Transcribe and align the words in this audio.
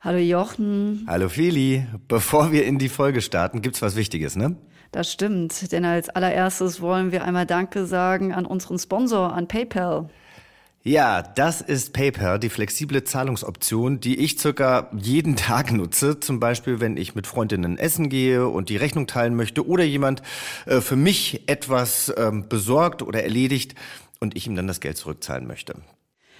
Hallo 0.00 0.18
Jochen. 0.18 1.04
Hallo 1.08 1.28
Feli. 1.28 1.86
Bevor 2.06 2.52
wir 2.52 2.64
in 2.64 2.78
die 2.78 2.88
Folge 2.88 3.22
starten, 3.22 3.62
gibt's 3.62 3.82
was 3.82 3.96
Wichtiges, 3.96 4.36
ne? 4.36 4.56
Das 4.92 5.10
stimmt, 5.10 5.72
denn 5.72 5.84
als 5.84 6.08
allererstes 6.08 6.80
wollen 6.80 7.12
wir 7.12 7.24
einmal 7.24 7.46
Danke 7.46 7.86
sagen 7.86 8.32
an 8.32 8.46
unseren 8.46 8.78
Sponsor, 8.78 9.32
an 9.32 9.48
PayPal. 9.48 10.08
Ja, 10.82 11.20
das 11.22 11.62
ist 11.62 11.92
PayPal, 11.94 12.38
die 12.38 12.48
flexible 12.48 13.02
Zahlungsoption, 13.02 13.98
die 13.98 14.20
ich 14.20 14.38
circa 14.38 14.88
jeden 14.96 15.34
Tag 15.36 15.72
nutze. 15.72 16.20
Zum 16.20 16.38
Beispiel, 16.38 16.78
wenn 16.78 16.96
ich 16.96 17.16
mit 17.16 17.26
Freundinnen 17.26 17.76
essen 17.76 18.08
gehe 18.08 18.46
und 18.46 18.68
die 18.68 18.76
Rechnung 18.76 19.08
teilen 19.08 19.34
möchte 19.34 19.66
oder 19.66 19.82
jemand 19.82 20.22
äh, 20.66 20.80
für 20.80 20.94
mich 20.94 21.48
etwas 21.48 22.14
ähm, 22.16 22.48
besorgt 22.48 23.02
oder 23.02 23.24
erledigt 23.24 23.74
und 24.20 24.36
ich 24.36 24.46
ihm 24.46 24.54
dann 24.54 24.68
das 24.68 24.80
Geld 24.80 24.96
zurückzahlen 24.96 25.46
möchte. 25.48 25.74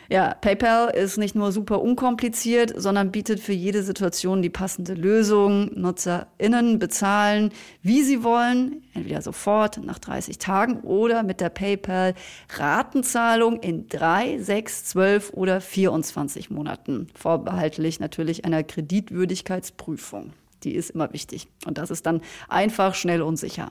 Ja, 0.09 0.35
PayPal 0.35 0.95
ist 0.95 1.19
nicht 1.19 1.35
nur 1.35 1.51
super 1.51 1.83
unkompliziert, 1.83 2.73
sondern 2.77 3.11
bietet 3.11 3.41
für 3.41 3.53
jede 3.53 3.83
Situation 3.83 4.41
die 4.41 4.51
passende 4.51 4.95
Lösung. 4.95 5.71
NutzerInnen 5.75 6.79
bezahlen, 6.79 7.51
wie 7.83 8.03
sie 8.03 8.23
wollen, 8.23 8.83
entweder 8.95 9.21
sofort 9.21 9.85
nach 9.85 9.99
30 9.99 10.39
Tagen 10.39 10.81
oder 10.81 11.25
mit 11.25 11.41
der 11.41 11.49
PayPal 11.49 12.15
Ratenzahlung 12.57 13.61
in 13.61 13.89
drei, 13.89 14.39
sechs, 14.39 14.85
zwölf 14.85 15.33
oder 15.33 15.61
24 15.61 16.51
Monaten. 16.51 17.09
Vorbehaltlich 17.15 17.99
natürlich 17.99 18.45
einer 18.45 18.63
Kreditwürdigkeitsprüfung. 18.63 20.33
Die 20.63 20.75
ist 20.75 20.91
immer 20.91 21.13
wichtig. 21.13 21.49
Und 21.67 21.79
das 21.79 21.91
ist 21.91 22.07
dann 22.07 22.21
einfach, 22.49 22.95
schnell 22.95 23.23
und 23.23 23.37
sicher. 23.37 23.71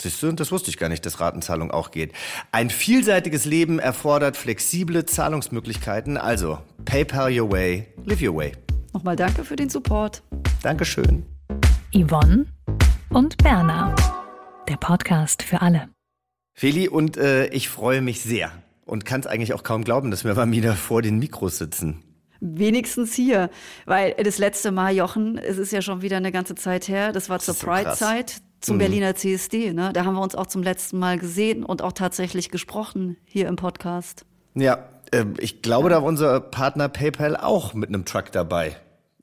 Siehst 0.00 0.22
du, 0.22 0.32
das 0.32 0.52
wusste 0.52 0.70
ich 0.70 0.78
gar 0.78 0.88
nicht, 0.88 1.06
dass 1.06 1.20
Ratenzahlung 1.20 1.70
auch 1.70 1.90
geht. 1.90 2.12
Ein 2.52 2.70
vielseitiges 2.70 3.44
Leben 3.44 3.78
erfordert 3.78 4.36
flexible 4.36 5.04
Zahlungsmöglichkeiten. 5.06 6.16
Also, 6.16 6.58
PayPal 6.84 7.38
your 7.38 7.50
way, 7.50 7.86
live 8.04 8.22
your 8.22 8.36
way. 8.36 8.52
Nochmal 8.92 9.16
danke 9.16 9.44
für 9.44 9.56
den 9.56 9.68
Support. 9.68 10.22
Dankeschön. 10.62 11.24
Yvonne 11.92 12.46
und 13.10 13.36
Berna. 13.38 13.94
Der 14.68 14.76
Podcast 14.76 15.42
für 15.42 15.62
alle. 15.62 15.88
Feli, 16.54 16.88
und 16.88 17.16
äh, 17.16 17.46
ich 17.48 17.68
freue 17.68 18.00
mich 18.00 18.22
sehr 18.22 18.52
und 18.84 19.04
kann 19.04 19.20
es 19.20 19.26
eigentlich 19.26 19.54
auch 19.54 19.62
kaum 19.62 19.84
glauben, 19.84 20.10
dass 20.10 20.24
wir 20.24 20.34
mal 20.34 20.50
wieder 20.50 20.74
vor 20.74 21.02
den 21.02 21.18
Mikros 21.18 21.58
sitzen. 21.58 22.02
Wenigstens 22.40 23.14
hier, 23.14 23.50
weil 23.86 24.14
das 24.14 24.38
letzte 24.38 24.70
Mal, 24.70 24.94
Jochen, 24.94 25.38
es 25.38 25.56
ist 25.56 25.72
ja 25.72 25.82
schon 25.82 26.02
wieder 26.02 26.18
eine 26.18 26.30
ganze 26.30 26.54
Zeit 26.54 26.88
her, 26.88 27.12
das 27.12 27.28
war 27.28 27.38
zur 27.38 27.54
so 27.54 27.66
Pride-Zeit, 27.66 28.42
zum 28.64 28.76
Mhm. 28.76 28.80
Berliner 28.80 29.14
CSD. 29.14 29.72
Ne? 29.72 29.92
Da 29.92 30.04
haben 30.04 30.14
wir 30.14 30.22
uns 30.22 30.34
auch 30.34 30.46
zum 30.46 30.62
letzten 30.62 30.98
Mal 30.98 31.18
gesehen 31.18 31.64
und 31.64 31.82
auch 31.82 31.92
tatsächlich 31.92 32.50
gesprochen 32.50 33.16
hier 33.24 33.46
im 33.48 33.56
Podcast. 33.56 34.24
Ja, 34.54 34.88
äh, 35.12 35.24
ich 35.38 35.62
glaube, 35.62 35.88
da 35.90 35.96
war 35.96 36.04
unser 36.04 36.40
Partner 36.40 36.88
PayPal 36.88 37.36
auch 37.36 37.74
mit 37.74 37.88
einem 37.88 38.04
Truck 38.04 38.32
dabei. 38.32 38.76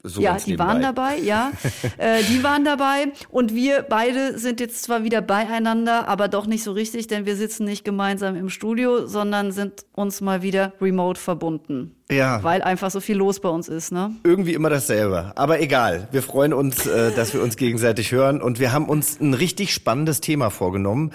So 0.04 0.22
ja, 0.22 0.38
die 0.38 0.52
nebenbei. 0.52 0.66
waren 0.66 0.82
dabei, 0.82 1.18
ja. 1.18 1.52
äh, 1.98 2.24
die 2.24 2.44
waren 2.44 2.66
dabei. 2.66 3.12
Und 3.30 3.54
wir 3.54 3.86
beide 3.88 4.40
sind 4.40 4.60
jetzt 4.60 4.84
zwar 4.84 5.04
wieder 5.04 5.22
beieinander, 5.22 6.08
aber 6.08 6.28
doch 6.28 6.48
nicht 6.48 6.64
so 6.64 6.72
richtig, 6.72 7.08
denn 7.08 7.26
wir 7.26 7.36
sitzen 7.36 7.66
nicht 7.66 7.86
gemeinsam 7.86 8.36
im 8.36 8.50
Studio, 8.50 9.06
sondern 9.06 9.52
sind 9.52 9.86
uns 9.94 10.22
mal 10.22 10.42
wieder 10.42 10.74
remote 10.82 11.20
verbunden. 11.20 11.96
Ja. 12.10 12.44
Weil 12.44 12.62
einfach 12.62 12.92
so 12.92 13.00
viel 13.00 13.16
los 13.16 13.40
bei 13.40 13.50
uns 13.50 13.70
ist, 13.70 13.92
ne? 13.92 14.16
Irgendwie 14.24 14.54
immer 14.54 14.70
dasselbe. 14.70 15.32
Aber 15.36 15.62
egal. 15.62 16.08
Wir 16.12 16.24
freuen 16.24 16.54
uns, 16.54 16.86
äh, 16.86 17.14
dass 17.14 17.34
wir 17.34 17.42
uns 17.42 17.56
gegenseitig 17.56 18.12
hören. 18.12 18.42
Und 18.42 18.60
wir 18.60 18.74
haben 18.74 18.90
uns 18.90 19.20
ein 19.20 19.34
richtig 19.34 19.74
spannendes 19.74 20.20
Thema 20.20 20.50
vorgenommen. 20.50 21.12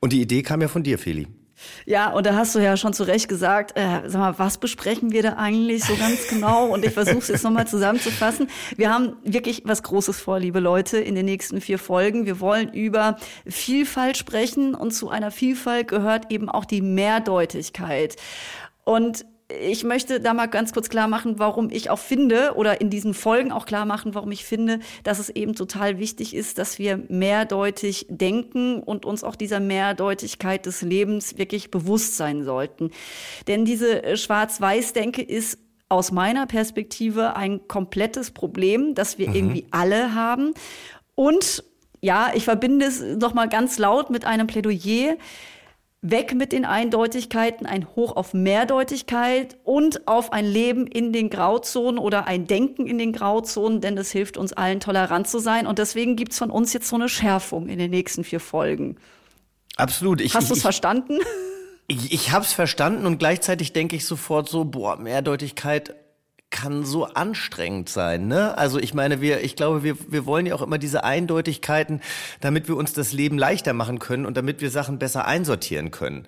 Und 0.00 0.12
die 0.12 0.20
Idee 0.20 0.42
kam 0.42 0.60
ja 0.60 0.68
von 0.68 0.82
dir, 0.82 0.98
Feli. 0.98 1.26
Ja, 1.84 2.12
und 2.12 2.26
da 2.26 2.34
hast 2.34 2.54
du 2.54 2.58
ja 2.58 2.76
schon 2.76 2.92
zu 2.92 3.04
Recht 3.04 3.28
gesagt, 3.28 3.76
äh, 3.76 4.02
sag 4.06 4.20
mal, 4.20 4.38
was 4.38 4.58
besprechen 4.58 5.12
wir 5.12 5.22
da 5.22 5.34
eigentlich 5.34 5.84
so 5.84 5.94
ganz 5.96 6.28
genau? 6.28 6.66
Und 6.66 6.84
ich 6.84 6.92
versuche 6.92 7.18
es 7.18 7.28
jetzt 7.28 7.44
nochmal 7.44 7.66
zusammenzufassen. 7.66 8.48
Wir 8.76 8.92
haben 8.92 9.16
wirklich 9.24 9.62
was 9.64 9.82
Großes 9.82 10.20
vor, 10.20 10.38
liebe 10.38 10.60
Leute, 10.60 10.98
in 10.98 11.14
den 11.14 11.26
nächsten 11.26 11.60
vier 11.60 11.78
Folgen. 11.78 12.26
Wir 12.26 12.40
wollen 12.40 12.72
über 12.72 13.16
Vielfalt 13.46 14.16
sprechen 14.16 14.74
und 14.74 14.92
zu 14.92 15.08
einer 15.08 15.30
Vielfalt 15.30 15.88
gehört 15.88 16.32
eben 16.32 16.48
auch 16.48 16.64
die 16.64 16.82
Mehrdeutigkeit. 16.82 18.16
Und 18.84 19.24
ich 19.48 19.84
möchte 19.84 20.20
da 20.20 20.34
mal 20.34 20.46
ganz 20.46 20.72
kurz 20.72 20.88
klar 20.88 21.06
machen, 21.06 21.38
warum 21.38 21.70
ich 21.70 21.88
auch 21.90 22.00
finde, 22.00 22.54
oder 22.56 22.80
in 22.80 22.90
diesen 22.90 23.14
Folgen 23.14 23.52
auch 23.52 23.64
klar 23.64 23.86
machen, 23.86 24.14
warum 24.14 24.32
ich 24.32 24.44
finde, 24.44 24.80
dass 25.04 25.20
es 25.20 25.28
eben 25.28 25.54
total 25.54 25.98
wichtig 25.98 26.34
ist, 26.34 26.58
dass 26.58 26.78
wir 26.78 27.00
mehrdeutig 27.08 28.06
denken 28.08 28.80
und 28.82 29.04
uns 29.04 29.22
auch 29.22 29.36
dieser 29.36 29.60
Mehrdeutigkeit 29.60 30.66
des 30.66 30.82
Lebens 30.82 31.38
wirklich 31.38 31.70
bewusst 31.70 32.16
sein 32.16 32.44
sollten. 32.44 32.90
Denn 33.46 33.64
diese 33.64 34.02
äh, 34.02 34.16
Schwarz-Weiß-Denke 34.16 35.22
ist 35.22 35.58
aus 35.88 36.10
meiner 36.10 36.46
Perspektive 36.46 37.36
ein 37.36 37.68
komplettes 37.68 38.32
Problem, 38.32 38.96
das 38.96 39.18
wir 39.18 39.32
irgendwie 39.32 39.66
alle 39.70 40.14
haben. 40.14 40.54
Und 41.14 41.62
ja, 42.00 42.32
ich 42.34 42.44
verbinde 42.44 42.86
es 42.86 43.00
noch 43.00 43.34
mal 43.34 43.48
ganz 43.48 43.78
laut 43.78 44.10
mit 44.10 44.24
einem 44.24 44.48
Plädoyer. 44.48 45.16
Weg 46.10 46.34
mit 46.34 46.52
den 46.52 46.64
Eindeutigkeiten, 46.64 47.66
ein 47.66 47.86
Hoch 47.96 48.16
auf 48.16 48.34
Mehrdeutigkeit 48.34 49.56
und 49.64 50.06
auf 50.06 50.32
ein 50.32 50.44
Leben 50.44 50.86
in 50.86 51.12
den 51.12 51.30
Grauzonen 51.30 51.98
oder 51.98 52.26
ein 52.26 52.46
Denken 52.46 52.86
in 52.86 52.98
den 52.98 53.12
Grauzonen, 53.12 53.80
denn 53.80 53.98
es 53.98 54.10
hilft 54.10 54.36
uns 54.36 54.52
allen, 54.52 54.80
tolerant 54.80 55.26
zu 55.26 55.38
sein. 55.38 55.66
Und 55.66 55.78
deswegen 55.78 56.16
gibt's 56.16 56.38
von 56.38 56.50
uns 56.50 56.72
jetzt 56.72 56.88
so 56.88 56.96
eine 56.96 57.08
Schärfung 57.08 57.68
in 57.68 57.78
den 57.78 57.90
nächsten 57.90 58.24
vier 58.24 58.40
Folgen. 58.40 58.96
Absolut. 59.76 60.20
Ich, 60.20 60.34
Hast 60.34 60.50
du 60.50 60.54
es 60.54 60.62
verstanden? 60.62 61.18
ich, 61.88 62.12
ich 62.12 62.32
habe 62.32 62.44
es 62.44 62.52
verstanden 62.52 63.06
und 63.06 63.18
gleichzeitig 63.18 63.72
denke 63.72 63.96
ich 63.96 64.04
sofort 64.04 64.48
so, 64.48 64.64
boah, 64.64 64.96
Mehrdeutigkeit 64.96 65.94
kann 66.56 66.84
so 66.84 67.04
anstrengend 67.04 67.90
sein, 67.90 68.28
ne? 68.28 68.56
Also 68.56 68.78
ich 68.78 68.94
meine, 68.94 69.20
wir, 69.20 69.42
ich 69.44 69.56
glaube, 69.56 69.82
wir, 69.82 69.96
wir 70.10 70.24
wollen 70.24 70.46
ja 70.46 70.54
auch 70.54 70.62
immer 70.62 70.78
diese 70.78 71.04
Eindeutigkeiten, 71.04 72.00
damit 72.40 72.66
wir 72.66 72.76
uns 72.76 72.94
das 72.94 73.12
Leben 73.12 73.36
leichter 73.36 73.74
machen 73.74 73.98
können 73.98 74.24
und 74.24 74.38
damit 74.38 74.62
wir 74.62 74.70
Sachen 74.70 74.98
besser 74.98 75.26
einsortieren 75.26 75.90
können. 75.90 76.26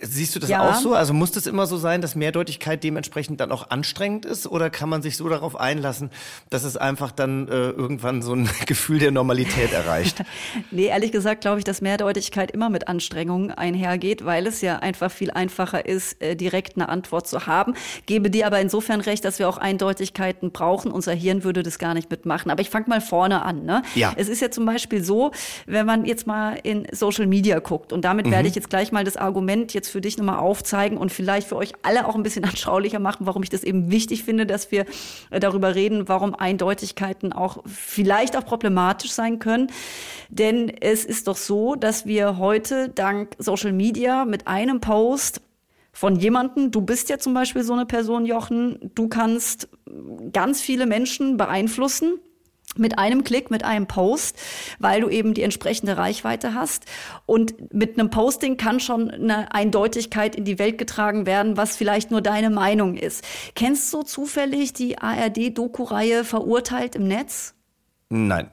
Siehst 0.00 0.34
du 0.34 0.40
das 0.40 0.50
Ja. 0.50 0.68
auch 0.70 0.74
so? 0.74 0.94
Also 0.94 1.14
muss 1.14 1.32
das 1.32 1.46
immer 1.46 1.66
so 1.66 1.76
sein, 1.76 2.00
dass 2.02 2.14
Mehrdeutigkeit 2.14 2.82
dementsprechend 2.84 3.40
dann 3.40 3.52
auch 3.52 3.70
anstrengend 3.70 4.26
ist? 4.26 4.46
Oder 4.46 4.68
kann 4.70 4.88
man 4.88 5.02
sich 5.02 5.16
so 5.16 5.28
darauf 5.28 5.58
einlassen, 5.58 6.10
dass 6.50 6.64
es 6.64 6.76
einfach 6.76 7.10
dann 7.12 7.48
äh, 7.48 7.70
irgendwann 7.70 8.20
so 8.22 8.34
ein 8.34 8.48
Gefühl 8.66 8.98
der 8.98 9.10
Normalität 9.12 9.72
erreicht? 9.72 10.22
Nee, 10.70 10.86
ehrlich 10.86 11.12
gesagt 11.12 11.42
glaube 11.42 11.58
ich, 11.58 11.64
dass 11.64 11.80
Mehrdeutigkeit 11.80 12.50
immer 12.50 12.68
mit 12.70 12.88
Anstrengungen 12.88 13.50
einhergeht, 13.50 14.24
weil 14.24 14.46
es 14.46 14.60
ja 14.60 14.76
einfach 14.78 15.10
viel 15.10 15.30
einfacher 15.30 15.86
ist, 15.86 16.20
äh, 16.20 16.34
direkt 16.36 16.76
eine 16.76 16.88
Antwort 16.88 17.26
zu 17.28 17.46
haben. 17.46 17.74
Gebe 18.06 18.30
dir 18.30 18.46
aber 18.46 18.60
insofern 18.60 19.00
recht, 19.00 19.24
dass 19.24 19.38
wir 19.38 19.48
auch 19.48 19.58
Eindeutigkeiten 19.58 20.50
brauchen. 20.50 20.90
Unser 20.90 21.12
Hirn 21.12 21.44
würde 21.44 21.62
das 21.62 21.78
gar 21.78 21.94
nicht 21.94 22.10
mitmachen. 22.10 22.50
Aber 22.50 22.60
ich 22.60 22.70
fange 22.70 22.86
mal 22.88 23.00
vorne 23.00 23.42
an. 23.42 23.64
Ne? 23.64 23.82
Ja. 23.94 24.12
Es 24.16 24.28
ist 24.28 24.40
ja 24.40 24.50
zum 24.50 24.64
Beispiel 24.66 25.02
so, 25.04 25.30
wenn 25.66 25.86
man 25.86 26.04
jetzt 26.04 26.26
mal 26.26 26.58
in 26.62 26.86
Social 26.92 27.26
Media 27.26 27.58
guckt, 27.60 27.92
und 27.92 28.04
damit 28.04 28.30
werde 28.30 28.48
ich 28.48 28.54
jetzt 28.54 28.70
gleich 28.70 28.90
mal 28.92 29.04
das 29.04 29.16
Argument 29.16 29.72
jetzt 29.74 29.83
für 29.88 30.00
dich 30.00 30.18
nochmal 30.18 30.38
aufzeigen 30.38 30.98
und 30.98 31.12
vielleicht 31.12 31.48
für 31.48 31.56
euch 31.56 31.72
alle 31.82 32.06
auch 32.06 32.14
ein 32.14 32.22
bisschen 32.22 32.44
anschaulicher 32.44 32.98
machen, 32.98 33.26
warum 33.26 33.42
ich 33.42 33.50
das 33.50 33.64
eben 33.64 33.90
wichtig 33.90 34.24
finde, 34.24 34.46
dass 34.46 34.70
wir 34.70 34.86
äh, 35.30 35.40
darüber 35.40 35.74
reden, 35.74 36.08
warum 36.08 36.34
Eindeutigkeiten 36.34 37.32
auch 37.32 37.62
vielleicht 37.66 38.36
auch 38.36 38.44
problematisch 38.44 39.12
sein 39.12 39.38
können. 39.38 39.68
Denn 40.28 40.68
es 40.68 41.04
ist 41.04 41.28
doch 41.28 41.36
so, 41.36 41.74
dass 41.74 42.06
wir 42.06 42.38
heute 42.38 42.88
dank 42.88 43.34
Social 43.38 43.72
Media 43.72 44.24
mit 44.24 44.46
einem 44.46 44.80
Post 44.80 45.40
von 45.92 46.16
jemandem, 46.16 46.72
du 46.72 46.80
bist 46.80 47.08
ja 47.08 47.18
zum 47.18 47.34
Beispiel 47.34 47.62
so 47.62 47.72
eine 47.72 47.86
Person, 47.86 48.26
Jochen, 48.26 48.90
du 48.94 49.08
kannst 49.08 49.68
ganz 50.32 50.60
viele 50.60 50.86
Menschen 50.86 51.36
beeinflussen 51.36 52.18
mit 52.76 52.98
einem 52.98 53.24
Klick, 53.24 53.50
mit 53.50 53.64
einem 53.64 53.86
Post, 53.86 54.36
weil 54.78 55.00
du 55.00 55.08
eben 55.08 55.34
die 55.34 55.42
entsprechende 55.42 55.96
Reichweite 55.96 56.54
hast. 56.54 56.86
Und 57.26 57.72
mit 57.72 57.98
einem 57.98 58.10
Posting 58.10 58.56
kann 58.56 58.80
schon 58.80 59.10
eine 59.10 59.54
Eindeutigkeit 59.54 60.34
in 60.34 60.44
die 60.44 60.58
Welt 60.58 60.78
getragen 60.78 61.26
werden, 61.26 61.56
was 61.56 61.76
vielleicht 61.76 62.10
nur 62.10 62.20
deine 62.20 62.50
Meinung 62.50 62.96
ist. 62.96 63.24
Kennst 63.54 63.92
du 63.92 64.02
zufällig 64.02 64.72
die 64.72 64.98
ARD-Doku-Reihe 64.98 66.24
Verurteilt 66.24 66.96
im 66.96 67.06
Netz? 67.06 67.54
Nein. 68.08 68.50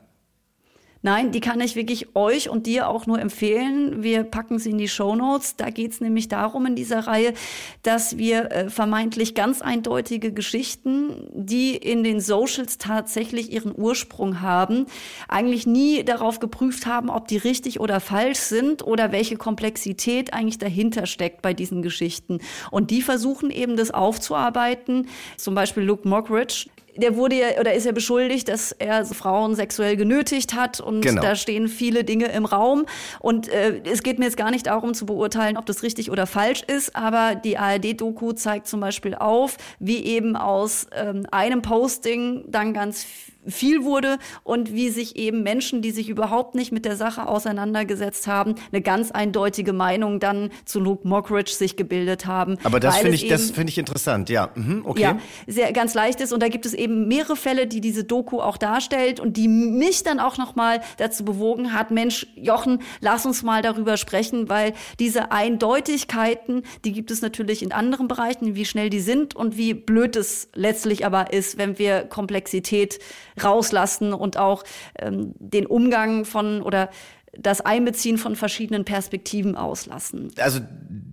Nein, 1.03 1.31
die 1.31 1.39
kann 1.39 1.59
ich 1.61 1.75
wirklich 1.75 2.15
euch 2.15 2.47
und 2.47 2.67
dir 2.67 2.87
auch 2.87 3.07
nur 3.07 3.19
empfehlen. 3.19 4.03
Wir 4.03 4.23
packen 4.23 4.59
sie 4.59 4.69
in 4.69 4.77
die 4.77 4.87
Show 4.87 5.15
Notes. 5.15 5.55
Da 5.55 5.71
geht 5.71 5.93
es 5.93 6.01
nämlich 6.01 6.27
darum 6.27 6.67
in 6.67 6.75
dieser 6.75 7.07
Reihe, 7.07 7.33
dass 7.81 8.19
wir 8.19 8.51
äh, 8.51 8.69
vermeintlich 8.69 9.33
ganz 9.33 9.63
eindeutige 9.63 10.31
Geschichten, 10.31 11.27
die 11.33 11.75
in 11.75 12.03
den 12.03 12.19
Socials 12.19 12.77
tatsächlich 12.77 13.51
ihren 13.51 13.73
Ursprung 13.75 14.41
haben, 14.41 14.85
eigentlich 15.27 15.65
nie 15.65 16.03
darauf 16.03 16.39
geprüft 16.39 16.85
haben, 16.85 17.09
ob 17.09 17.27
die 17.27 17.37
richtig 17.37 17.79
oder 17.79 17.99
falsch 17.99 18.39
sind 18.39 18.85
oder 18.85 19.11
welche 19.11 19.37
Komplexität 19.37 20.33
eigentlich 20.33 20.59
dahinter 20.59 21.07
steckt 21.07 21.41
bei 21.41 21.55
diesen 21.55 21.81
Geschichten. 21.81 22.41
Und 22.69 22.91
die 22.91 23.01
versuchen 23.01 23.49
eben 23.49 23.75
das 23.75 23.89
aufzuarbeiten. 23.89 25.07
Zum 25.37 25.55
Beispiel 25.55 25.81
Luke 25.81 26.07
Mockridge 26.07 26.67
der 26.95 27.15
wurde 27.15 27.35
ja 27.35 27.59
oder 27.59 27.73
ist 27.73 27.85
ja 27.85 27.91
beschuldigt, 27.91 28.47
dass 28.47 28.71
er 28.71 29.05
Frauen 29.05 29.55
sexuell 29.55 29.95
genötigt 29.95 30.53
hat 30.53 30.79
und 30.79 31.01
genau. 31.01 31.21
da 31.21 31.35
stehen 31.35 31.67
viele 31.67 32.03
Dinge 32.03 32.25
im 32.27 32.45
Raum 32.45 32.85
und 33.19 33.47
äh, 33.47 33.81
es 33.83 34.03
geht 34.03 34.19
mir 34.19 34.25
jetzt 34.25 34.37
gar 34.37 34.51
nicht 34.51 34.67
darum 34.67 34.93
zu 34.93 35.05
beurteilen, 35.05 35.57
ob 35.57 35.65
das 35.65 35.83
richtig 35.83 36.11
oder 36.11 36.27
falsch 36.27 36.63
ist, 36.63 36.95
aber 36.95 37.35
die 37.35 37.57
ARD-Doku 37.57 38.33
zeigt 38.33 38.67
zum 38.67 38.79
Beispiel 38.79 39.15
auf, 39.15 39.57
wie 39.79 40.03
eben 40.03 40.35
aus 40.35 40.87
ähm, 40.95 41.25
einem 41.31 41.61
Posting 41.61 42.45
dann 42.47 42.73
ganz 42.73 43.05
viel 43.47 43.83
wurde 43.83 44.17
und 44.43 44.73
wie 44.73 44.89
sich 44.89 45.15
eben 45.15 45.43
Menschen, 45.43 45.81
die 45.81 45.91
sich 45.91 46.09
überhaupt 46.09 46.55
nicht 46.55 46.71
mit 46.71 46.85
der 46.85 46.95
Sache 46.95 47.27
auseinandergesetzt 47.27 48.27
haben, 48.27 48.55
eine 48.71 48.81
ganz 48.81 49.11
eindeutige 49.11 49.73
Meinung 49.73 50.19
dann 50.19 50.49
zu 50.65 50.79
Luke 50.79 51.07
Mockridge 51.07 51.51
sich 51.51 51.75
gebildet 51.75 52.25
haben. 52.25 52.57
Aber 52.63 52.79
das 52.79 52.97
finde 52.97 53.15
ich, 53.15 53.27
das 53.27 53.51
finde 53.51 53.71
ich 53.71 53.77
interessant, 53.77 54.29
ja. 54.29 54.51
Mhm, 54.55 54.83
okay. 54.85 55.01
Ja, 55.01 55.19
sehr 55.47 55.71
ganz 55.73 55.93
leicht 55.93 56.21
ist 56.21 56.33
und 56.33 56.41
da 56.41 56.49
gibt 56.49 56.65
es 56.65 56.73
eben 56.73 57.07
mehrere 57.07 57.35
Fälle, 57.35 57.67
die 57.67 57.81
diese 57.81 58.03
Doku 58.03 58.39
auch 58.39 58.57
darstellt 58.57 59.19
und 59.19 59.37
die 59.37 59.47
mich 59.47 60.03
dann 60.03 60.19
auch 60.19 60.37
noch 60.37 60.55
mal 60.55 60.81
dazu 60.97 61.25
bewogen 61.25 61.73
hat, 61.73 61.91
Mensch, 61.91 62.27
Jochen, 62.35 62.79
lass 62.99 63.25
uns 63.25 63.43
mal 63.43 63.61
darüber 63.61 63.97
sprechen, 63.97 64.49
weil 64.49 64.73
diese 64.99 65.31
Eindeutigkeiten, 65.31 66.63
die 66.85 66.91
gibt 66.91 67.11
es 67.11 67.21
natürlich 67.21 67.63
in 67.63 67.71
anderen 67.71 68.07
Bereichen, 68.07 68.55
wie 68.55 68.65
schnell 68.65 68.89
die 68.89 68.99
sind 68.99 69.35
und 69.35 69.57
wie 69.57 69.73
blöd 69.73 70.15
es 70.15 70.49
letztlich 70.53 71.05
aber 71.05 71.33
ist, 71.33 71.57
wenn 71.57 71.79
wir 71.79 72.01
Komplexität 72.01 72.99
rauslassen 73.41 74.13
und 74.13 74.37
auch 74.37 74.63
ähm, 74.97 75.33
den 75.39 75.65
Umgang 75.65 76.25
von 76.25 76.61
oder 76.61 76.89
das 77.37 77.61
Einbeziehen 77.61 78.17
von 78.17 78.35
verschiedenen 78.35 78.83
Perspektiven 78.83 79.55
auslassen. 79.55 80.31
Also 80.37 80.59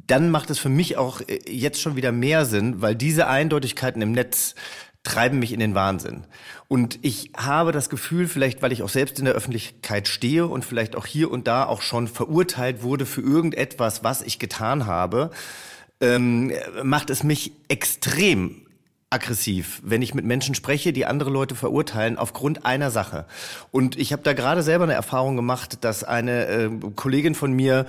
dann 0.07 0.31
macht 0.31 0.51
es 0.51 0.59
für 0.59 0.69
mich 0.69 0.97
auch 0.97 1.21
äh, 1.21 1.39
jetzt 1.49 1.81
schon 1.81 1.97
wieder 1.97 2.13
mehr 2.13 2.45
Sinn, 2.45 2.83
weil 2.83 2.95
diese 2.95 3.29
Eindeutigkeiten 3.29 4.03
im 4.03 4.13
Netz 4.13 4.55
treiben 5.05 5.39
mich 5.39 5.53
in 5.53 5.61
den 5.61 5.75
Wahnsinn. 5.75 6.25
Und 6.67 6.99
ich 7.03 7.31
habe 7.37 7.73
das 7.73 7.89
Gefühl, 7.89 8.27
vielleicht 8.27 8.63
weil 8.63 8.73
ich 8.73 8.83
auch 8.83 8.89
selbst 8.89 9.19
in 9.19 9.25
der 9.25 9.35
Öffentlichkeit 9.35 10.09
stehe 10.09 10.47
und 10.47 10.65
vielleicht 10.65 10.97
auch 10.97 11.07
hier 11.07 11.31
und 11.31 11.47
da 11.47 11.65
auch 11.65 11.83
schon 11.83 12.09
verurteilt 12.09 12.83
wurde 12.83 13.07
für 13.07 13.23
irgendetwas, 13.23 14.05
was 14.05 14.23
ich 14.23 14.39
getan 14.39 14.87
habe, 14.87 15.31
ähm, 16.01 16.53
macht 16.83 17.11
es 17.11 17.23
mich 17.23 17.53
extrem 17.69 18.68
aggressiv, 19.11 19.81
wenn 19.83 20.03
ich 20.03 20.13
mit 20.13 20.27
Menschen 20.27 20.55
spreche, 20.55 20.93
die 20.93 21.07
andere 21.07 21.31
Leute 21.31 21.55
verurteilen 21.55 22.19
aufgrund 22.19 22.67
einer 22.67 22.91
Sache. 22.91 23.25
Und 23.71 23.99
ich 23.99 24.13
habe 24.13 24.23
da 24.23 24.35
gerade 24.35 24.63
selber 24.63 24.85
eine 24.85 24.93
Erfahrung 24.93 25.35
gemacht, 25.35 25.79
dass 25.83 26.05
eine 26.05 26.47
äh, 26.47 26.71
Kollegin 26.95 27.35
von 27.35 27.53
mir 27.53 27.87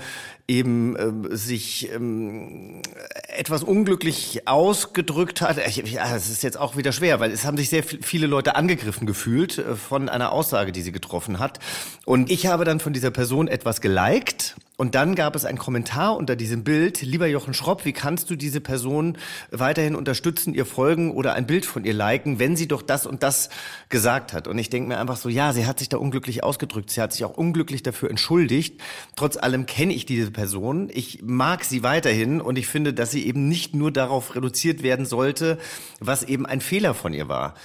eben 0.48 0.96
äh, 0.96 1.36
sich 1.36 1.92
ähm, 1.94 2.82
etwas 3.28 3.64
unglücklich 3.64 4.48
ausgedrückt 4.48 5.42
hat. 5.42 5.58
Ich, 5.68 5.78
ja, 5.92 6.16
es 6.16 6.30
ist 6.30 6.42
jetzt 6.42 6.58
auch 6.58 6.78
wieder 6.78 6.94
schwer, 6.94 7.20
weil 7.20 7.32
es 7.32 7.46
haben 7.46 7.58
sich 7.58 7.70
sehr 7.70 7.84
viele 7.84 8.26
Leute 8.28 8.56
angegriffen 8.56 9.06
gefühlt 9.06 9.58
äh, 9.58 9.76
von 9.76 10.08
einer 10.08 10.32
Aussage, 10.32 10.72
die 10.72 10.82
sie 10.82 10.94
getroffen 10.94 11.40
hat. 11.40 11.60
Und 12.06 12.32
ich 12.32 12.48
habe 12.48 12.64
dann 12.64 12.80
von 12.80 12.94
dieser 12.94 13.12
Person 13.12 13.50
etwas 13.50 13.82
geliked 13.82 14.56
und 14.80 14.96
dann 14.96 15.14
gab 15.14 15.36
es 15.36 15.44
einen 15.44 15.58
Kommentar 15.58 16.16
unter 16.16 16.38
diesem 16.38 16.64
Bild, 16.64 17.02
lieber 17.02 17.28
Jochen 17.28 17.54
Schropp, 17.54 17.84
wie 17.84 17.92
kannst 17.92 18.30
du 18.30 18.38
diese 18.38 18.62
Person 18.62 19.18
weiterhin 19.52 19.94
unterstützen, 19.94 20.54
ihr 20.54 20.66
folgen 20.66 21.12
oder 21.12 21.34
ein 21.34 21.46
Bild 21.46 21.66
von 21.66 21.84
ihr 21.84 21.92
liken, 21.92 22.40
wenn 22.40 22.56
sie 22.56 22.66
doch 22.66 22.82
das 22.82 23.06
und 23.06 23.22
das 23.22 23.50
gesagt 23.90 24.32
hat? 24.32 24.48
Und 24.48 24.58
ich 24.58 24.70
denke 24.70 24.88
mir 24.88 24.98
einfach 24.98 25.18
so, 25.18 25.28
ja, 25.28 25.52
sie 25.52 25.66
hat 25.66 25.80
sich 25.80 25.90
da 25.90 25.98
unglücklich 25.98 26.46
ausgedrückt, 26.46 26.92
sie 26.92 27.02
hat 27.02 27.12
sich 27.12 27.26
auch 27.26 27.36
unglücklich 27.36 27.84
dafür 27.84 28.10
entschuldigt. 28.10 28.80
Trotz 29.18 29.36
allem 29.36 29.66
kenne 29.66 29.92
ich 29.92 30.06
diese 30.06 30.32
Person, 30.32 30.90
ich 30.94 31.24
mag 31.24 31.66
sie 31.66 31.84
weiterhin 31.84 32.40
und 32.40 32.58
ich 32.58 32.68
finde, 32.68 32.94
dass 32.94 33.12
sie 33.12 33.28
eben 33.28 33.50
nicht 33.50 33.76
nur 33.76 33.92
darauf 33.92 34.34
reduziert 34.34 34.82
werden 34.82 35.06
sollte, 35.06 35.58
was 36.00 36.24
eben 36.24 36.46
ein 36.46 36.62
Fehler 36.62 36.94
von 36.94 37.12
ihr 37.12 37.28
war. 37.28 37.56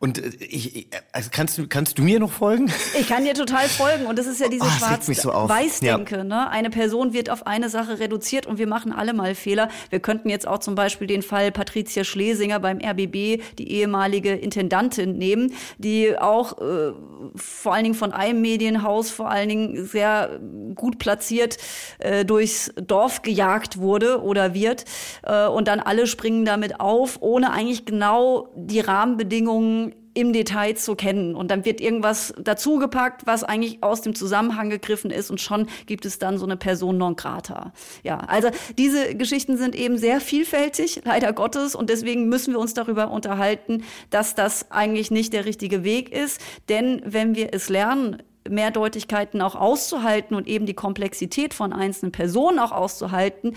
Und 0.00 0.18
äh, 0.18 0.30
ich, 0.44 0.88
also 1.12 1.28
kannst 1.30 1.58
du 1.58 1.68
kannst 1.68 1.98
du 1.98 2.02
mir 2.02 2.18
noch 2.18 2.32
folgen? 2.32 2.72
Ich 2.98 3.06
kann 3.06 3.24
dir 3.24 3.34
total 3.34 3.68
folgen 3.68 4.06
und 4.06 4.18
das 4.18 4.26
ist 4.26 4.40
ja 4.40 4.48
diese 4.48 4.64
oh, 4.66 4.70
Schwarz-Weiß-Denke. 4.70 6.16
Ja. 6.16 6.24
Ne? 6.24 6.50
Eine 6.50 6.70
Person 6.70 7.12
wird 7.12 7.28
auf 7.28 7.46
eine 7.46 7.68
Sache 7.68 8.00
reduziert 8.00 8.46
und 8.46 8.58
wir 8.58 8.66
machen 8.66 8.92
alle 8.92 9.12
mal 9.12 9.34
Fehler. 9.34 9.68
Wir 9.90 10.00
könnten 10.00 10.30
jetzt 10.30 10.48
auch 10.48 10.58
zum 10.58 10.74
Beispiel 10.74 11.06
den 11.06 11.22
Fall 11.22 11.52
Patricia 11.52 12.02
Schlesinger 12.02 12.60
beim 12.60 12.78
RBB, 12.78 13.42
die 13.58 13.70
ehemalige 13.70 14.32
Intendantin, 14.32 15.18
nehmen, 15.18 15.52
die 15.76 16.16
auch 16.18 16.58
äh, 16.58 16.92
vor 17.36 17.74
allen 17.74 17.84
Dingen 17.84 17.94
von 17.94 18.12
einem 18.12 18.40
Medienhaus 18.40 19.10
vor 19.10 19.30
allen 19.30 19.50
Dingen 19.50 19.84
sehr 19.84 20.40
gut 20.74 20.98
platziert 20.98 21.58
äh, 21.98 22.24
durchs 22.24 22.72
Dorf 22.76 23.20
gejagt 23.20 23.78
wurde 23.78 24.22
oder 24.22 24.54
wird 24.54 24.86
äh, 25.24 25.46
und 25.46 25.68
dann 25.68 25.80
alle 25.80 26.06
springen 26.06 26.46
damit 26.46 26.80
auf, 26.80 27.18
ohne 27.20 27.52
eigentlich 27.52 27.84
genau 27.84 28.48
die 28.56 28.80
Rahmenbedingungen 28.80 29.89
im 30.14 30.32
Detail 30.32 30.74
zu 30.74 30.96
kennen. 30.96 31.34
Und 31.34 31.50
dann 31.50 31.64
wird 31.64 31.80
irgendwas 31.80 32.34
dazugepackt, 32.40 33.26
was 33.26 33.44
eigentlich 33.44 33.82
aus 33.82 34.00
dem 34.00 34.14
Zusammenhang 34.14 34.70
gegriffen 34.70 35.10
ist 35.10 35.30
und 35.30 35.40
schon 35.40 35.66
gibt 35.86 36.04
es 36.04 36.18
dann 36.18 36.38
so 36.38 36.44
eine 36.44 36.56
Person 36.56 36.98
non 36.98 37.16
grata. 37.16 37.72
Ja, 38.02 38.18
also 38.18 38.50
diese 38.76 39.14
Geschichten 39.14 39.56
sind 39.56 39.74
eben 39.74 39.98
sehr 39.98 40.20
vielfältig, 40.20 41.02
leider 41.04 41.32
Gottes. 41.32 41.74
Und 41.74 41.90
deswegen 41.90 42.28
müssen 42.28 42.52
wir 42.52 42.60
uns 42.60 42.74
darüber 42.74 43.10
unterhalten, 43.10 43.84
dass 44.10 44.34
das 44.34 44.70
eigentlich 44.70 45.10
nicht 45.10 45.32
der 45.32 45.44
richtige 45.44 45.84
Weg 45.84 46.12
ist. 46.12 46.40
Denn 46.68 47.02
wenn 47.04 47.34
wir 47.34 47.52
es 47.52 47.68
lernen, 47.68 48.22
Mehrdeutigkeiten 48.48 49.42
auch 49.42 49.54
auszuhalten 49.54 50.34
und 50.34 50.48
eben 50.48 50.66
die 50.66 50.74
Komplexität 50.74 51.54
von 51.54 51.72
einzelnen 51.72 52.12
Personen 52.12 52.58
auch 52.58 52.72
auszuhalten, 52.72 53.54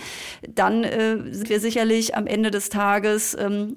dann 0.47 0.83
äh, 0.83 1.17
sind 1.31 1.49
wir 1.49 1.59
sicherlich 1.59 2.15
am 2.15 2.27
Ende 2.27 2.51
des 2.51 2.69
Tages 2.69 3.35
ähm, 3.39 3.75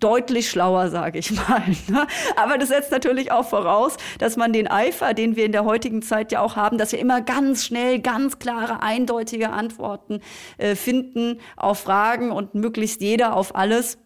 deutlich 0.00 0.50
schlauer, 0.50 0.90
sage 0.90 1.18
ich 1.18 1.32
mal. 1.32 1.62
Ne? 1.88 2.06
Aber 2.36 2.56
das 2.56 2.68
setzt 2.68 2.90
natürlich 2.90 3.30
auch 3.30 3.46
voraus, 3.46 3.96
dass 4.18 4.36
man 4.36 4.52
den 4.52 4.68
Eifer, 4.68 5.12
den 5.12 5.36
wir 5.36 5.44
in 5.44 5.52
der 5.52 5.64
heutigen 5.64 6.02
Zeit 6.02 6.32
ja 6.32 6.40
auch 6.40 6.56
haben, 6.56 6.78
dass 6.78 6.92
wir 6.92 6.98
immer 6.98 7.20
ganz 7.20 7.64
schnell, 7.64 8.00
ganz 8.00 8.38
klare, 8.38 8.82
eindeutige 8.82 9.50
Antworten 9.50 10.20
äh, 10.56 10.74
finden 10.74 11.40
auf 11.56 11.80
Fragen 11.80 12.30
und 12.30 12.54
möglichst 12.54 13.00
jeder 13.00 13.36
auf 13.36 13.54
alles. 13.54 13.98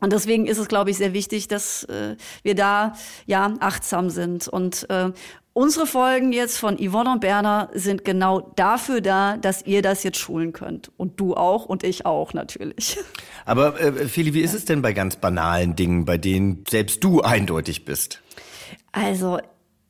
Und 0.00 0.12
deswegen 0.12 0.46
ist 0.46 0.58
es, 0.58 0.68
glaube 0.68 0.90
ich, 0.90 0.98
sehr 0.98 1.14
wichtig, 1.14 1.48
dass 1.48 1.84
äh, 1.84 2.16
wir 2.42 2.54
da 2.54 2.92
ja 3.26 3.54
achtsam 3.60 4.10
sind 4.10 4.48
und 4.48 4.88
äh, 4.90 5.12
Unsere 5.56 5.86
Folgen 5.86 6.32
jetzt 6.32 6.58
von 6.58 6.78
Yvonne 6.78 7.12
und 7.12 7.20
Berner 7.20 7.70
sind 7.72 8.04
genau 8.04 8.52
dafür 8.56 9.00
da, 9.00 9.36
dass 9.36 9.64
ihr 9.64 9.82
das 9.82 10.02
jetzt 10.02 10.18
schulen 10.18 10.52
könnt. 10.52 10.90
Und 10.96 11.20
du 11.20 11.34
auch 11.34 11.66
und 11.66 11.84
ich 11.84 12.04
auch 12.06 12.34
natürlich. 12.34 12.98
Aber 13.44 13.80
äh, 13.80 14.08
Feli, 14.08 14.34
wie 14.34 14.40
ist 14.40 14.52
es 14.52 14.64
denn 14.64 14.82
bei 14.82 14.92
ganz 14.92 15.14
banalen 15.14 15.76
Dingen, 15.76 16.06
bei 16.06 16.18
denen 16.18 16.64
selbst 16.68 17.04
du 17.04 17.20
eindeutig 17.20 17.84
bist? 17.84 18.20
Also 18.90 19.38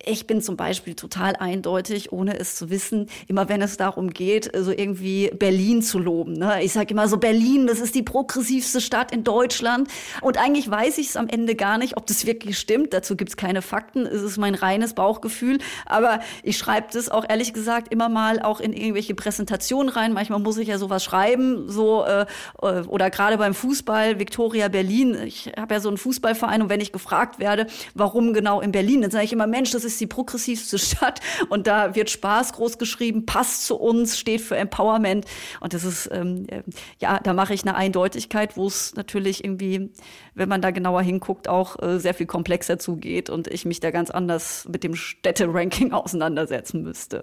ich 0.07 0.27
bin 0.27 0.43
zum 0.43 0.57
Beispiel 0.57 0.95
total 0.95 1.37
eindeutig, 1.37 2.13
ohne 2.13 2.39
es 2.39 2.57
zu 2.57 2.71
wissen, 2.71 3.09
immer 3.27 3.49
wenn 3.49 3.63
es 3.63 3.77
darum 3.77 4.11
geht, 4.11 4.51
so 4.57 4.71
irgendwie 4.71 5.31
Berlin 5.31 5.83
zu 5.83 5.99
loben. 5.99 6.35
Ne? 6.35 6.63
Ich 6.63 6.73
sage 6.73 6.93
immer 6.93 7.09
so, 7.09 7.17
Berlin, 7.17 7.67
das 7.67 7.81
ist 7.81 7.95
die 7.95 8.03
progressivste 8.03 8.81
Stadt 8.81 9.13
in 9.13 9.25
Deutschland. 9.25 9.89
Und 10.21 10.39
eigentlich 10.39 10.71
weiß 10.71 10.99
ich 10.99 11.09
es 11.09 11.17
am 11.17 11.29
Ende 11.29 11.55
gar 11.55 11.79
nicht, 11.79 11.97
ob 11.97 12.07
das 12.07 12.27
wirklich 12.27 12.59
stimmt. 12.59 12.93
Dazu 12.93 13.17
gibt 13.17 13.31
es 13.31 13.37
keine 13.37 13.63
Fakten. 13.63 14.07
Es 14.07 14.23
ist 14.23 14.37
mein 14.37 14.55
reines 14.55 14.95
Bauchgefühl. 14.95 15.59
Aber 15.87 16.21
ich 16.43 16.59
schreibe 16.59 16.89
das 16.93 17.09
auch 17.09 17.25
ehrlich 17.29 17.53
gesagt 17.53 17.93
immer 17.93 18.09
mal 18.09 18.41
auch 18.41 18.61
in 18.61 18.73
irgendwelche 18.73 19.15
Präsentationen 19.15 19.89
rein. 19.89 20.13
Manchmal 20.13 20.41
muss 20.41 20.59
ich 20.59 20.69
ja 20.69 20.79
sowas 20.79 21.05
schreiben, 21.05 21.69
so 21.69 22.05
äh, 22.05 22.27
äh 22.63 22.83
oder 22.87 23.11
gerade 23.11 23.39
beim 23.39 23.55
Fußball, 23.55 24.19
Victoria 24.19 24.69
Berlin. 24.69 25.17
Ich 25.27 25.51
habe 25.59 25.75
ja 25.75 25.81
so 25.81 25.89
einen 25.89 25.99
Fußballverein 25.99 26.63
und 26.63 26.69
wenn 26.69 26.81
ich 26.81 26.93
gefragt 26.93 27.39
werde, 27.39 27.67
warum 27.95 28.33
genau 28.33 28.61
in 28.61 28.73
Berlin, 28.73 29.03
dann 29.03 29.11
sage 29.11 29.25
ich 29.25 29.33
immer, 29.33 29.47
Mensch, 29.47 29.71
das 29.71 29.85
ist 29.85 29.94
ist 29.95 30.01
die 30.01 30.07
progressivste 30.07 30.79
Stadt 30.79 31.21
und 31.49 31.67
da 31.67 31.95
wird 31.95 32.11
Spaß 32.11 32.53
groß 32.53 32.79
geschrieben, 32.79 33.27
passt 33.27 33.67
zu 33.67 33.77
uns, 33.77 34.19
steht 34.19 34.41
für 34.41 34.57
Empowerment 34.57 35.25
und 35.61 35.73
das 35.73 35.85
ist, 35.85 36.11
ähm, 36.13 36.47
äh, 36.49 36.63
ja, 36.99 37.21
da 37.21 37.33
mache 37.33 37.55
ich 37.55 37.63
eine 37.63 37.77
Eindeutigkeit, 37.77 38.57
wo 38.57 38.67
es 38.67 38.95
natürlich 38.95 39.45
irgendwie, 39.45 39.91
wenn 40.35 40.49
man 40.49 40.61
da 40.61 40.71
genauer 40.71 41.03
hinguckt, 41.03 41.49
auch 41.49 41.81
äh, 41.83 41.99
sehr 41.99 42.15
viel 42.15 42.27
komplexer 42.27 42.79
zugeht 42.79 43.31
und 43.31 43.49
ich 43.49 43.65
mich 43.65 43.81
da 43.81 43.91
ganz 43.91 44.11
anders 44.11 44.67
mit 44.71 44.85
dem 44.85 44.95
Städteranking 44.95 45.93
auseinandersetzen 45.95 46.83
müsste. 46.83 47.23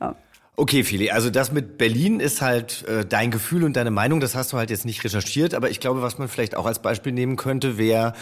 Ja. 0.00 0.16
Okay, 0.56 0.84
Fili, 0.84 1.10
also 1.10 1.30
das 1.30 1.50
mit 1.50 1.78
Berlin 1.78 2.20
ist 2.20 2.40
halt 2.40 2.86
äh, 2.86 3.04
dein 3.04 3.32
Gefühl 3.32 3.64
und 3.64 3.74
deine 3.74 3.90
Meinung, 3.90 4.20
das 4.20 4.36
hast 4.36 4.52
du 4.52 4.56
halt 4.56 4.70
jetzt 4.70 4.84
nicht 4.84 5.02
recherchiert, 5.02 5.52
aber 5.52 5.68
ich 5.68 5.80
glaube, 5.80 6.00
was 6.00 6.16
man 6.16 6.28
vielleicht 6.28 6.56
auch 6.56 6.64
als 6.64 6.80
Beispiel 6.80 7.10
nehmen 7.10 7.34
könnte, 7.34 7.76
wäre 7.76 8.12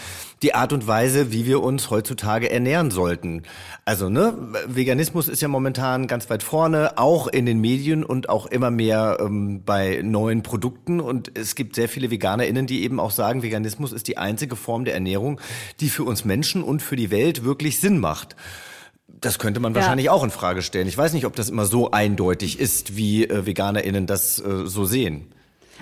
die 0.41 0.55
Art 0.55 0.73
und 0.73 0.87
Weise, 0.87 1.31
wie 1.31 1.45
wir 1.45 1.61
uns 1.61 1.91
heutzutage 1.91 2.49
ernähren 2.49 2.89
sollten. 2.89 3.43
Also, 3.85 4.09
ne, 4.09 4.35
Veganismus 4.65 5.27
ist 5.27 5.43
ja 5.43 5.47
momentan 5.47 6.07
ganz 6.07 6.27
weit 6.31 6.41
vorne, 6.41 6.97
auch 6.97 7.27
in 7.27 7.45
den 7.45 7.61
Medien 7.61 8.03
und 8.03 8.29
auch 8.29 8.47
immer 8.47 8.71
mehr 8.71 9.17
ähm, 9.19 9.61
bei 9.63 10.01
neuen 10.03 10.41
Produkten 10.41 11.01
und 11.01 11.37
es 11.37 11.53
gibt 11.53 11.75
sehr 11.75 11.87
viele 11.87 12.09
VeganerInnen, 12.09 12.65
die 12.65 12.81
eben 12.81 12.99
auch 12.99 13.11
sagen, 13.11 13.43
Veganismus 13.43 13.91
ist 13.91 14.07
die 14.07 14.17
einzige 14.17 14.55
Form 14.55 14.85
der 14.85 14.95
Ernährung, 14.95 15.39
die 15.79 15.89
für 15.89 16.03
uns 16.03 16.25
Menschen 16.25 16.63
und 16.63 16.81
für 16.81 16.95
die 16.95 17.11
Welt 17.11 17.43
wirklich 17.43 17.79
Sinn 17.79 17.99
macht. 17.99 18.35
Das 19.23 19.39
könnte 19.39 19.61
man 19.61 19.73
wahrscheinlich 19.73 20.09
auch 20.09 20.23
in 20.23 20.31
Frage 20.31 20.61
stellen. 20.61 20.87
Ich 20.87 20.97
weiß 20.97 21.13
nicht, 21.13 21.25
ob 21.25 21.33
das 21.35 21.49
immer 21.49 21.65
so 21.65 21.91
eindeutig 21.91 22.59
ist, 22.59 22.97
wie 22.97 23.23
äh, 23.23 23.45
VeganerInnen 23.45 24.05
das 24.05 24.39
äh, 24.39 24.65
so 24.65 24.83
sehen. 24.83 25.31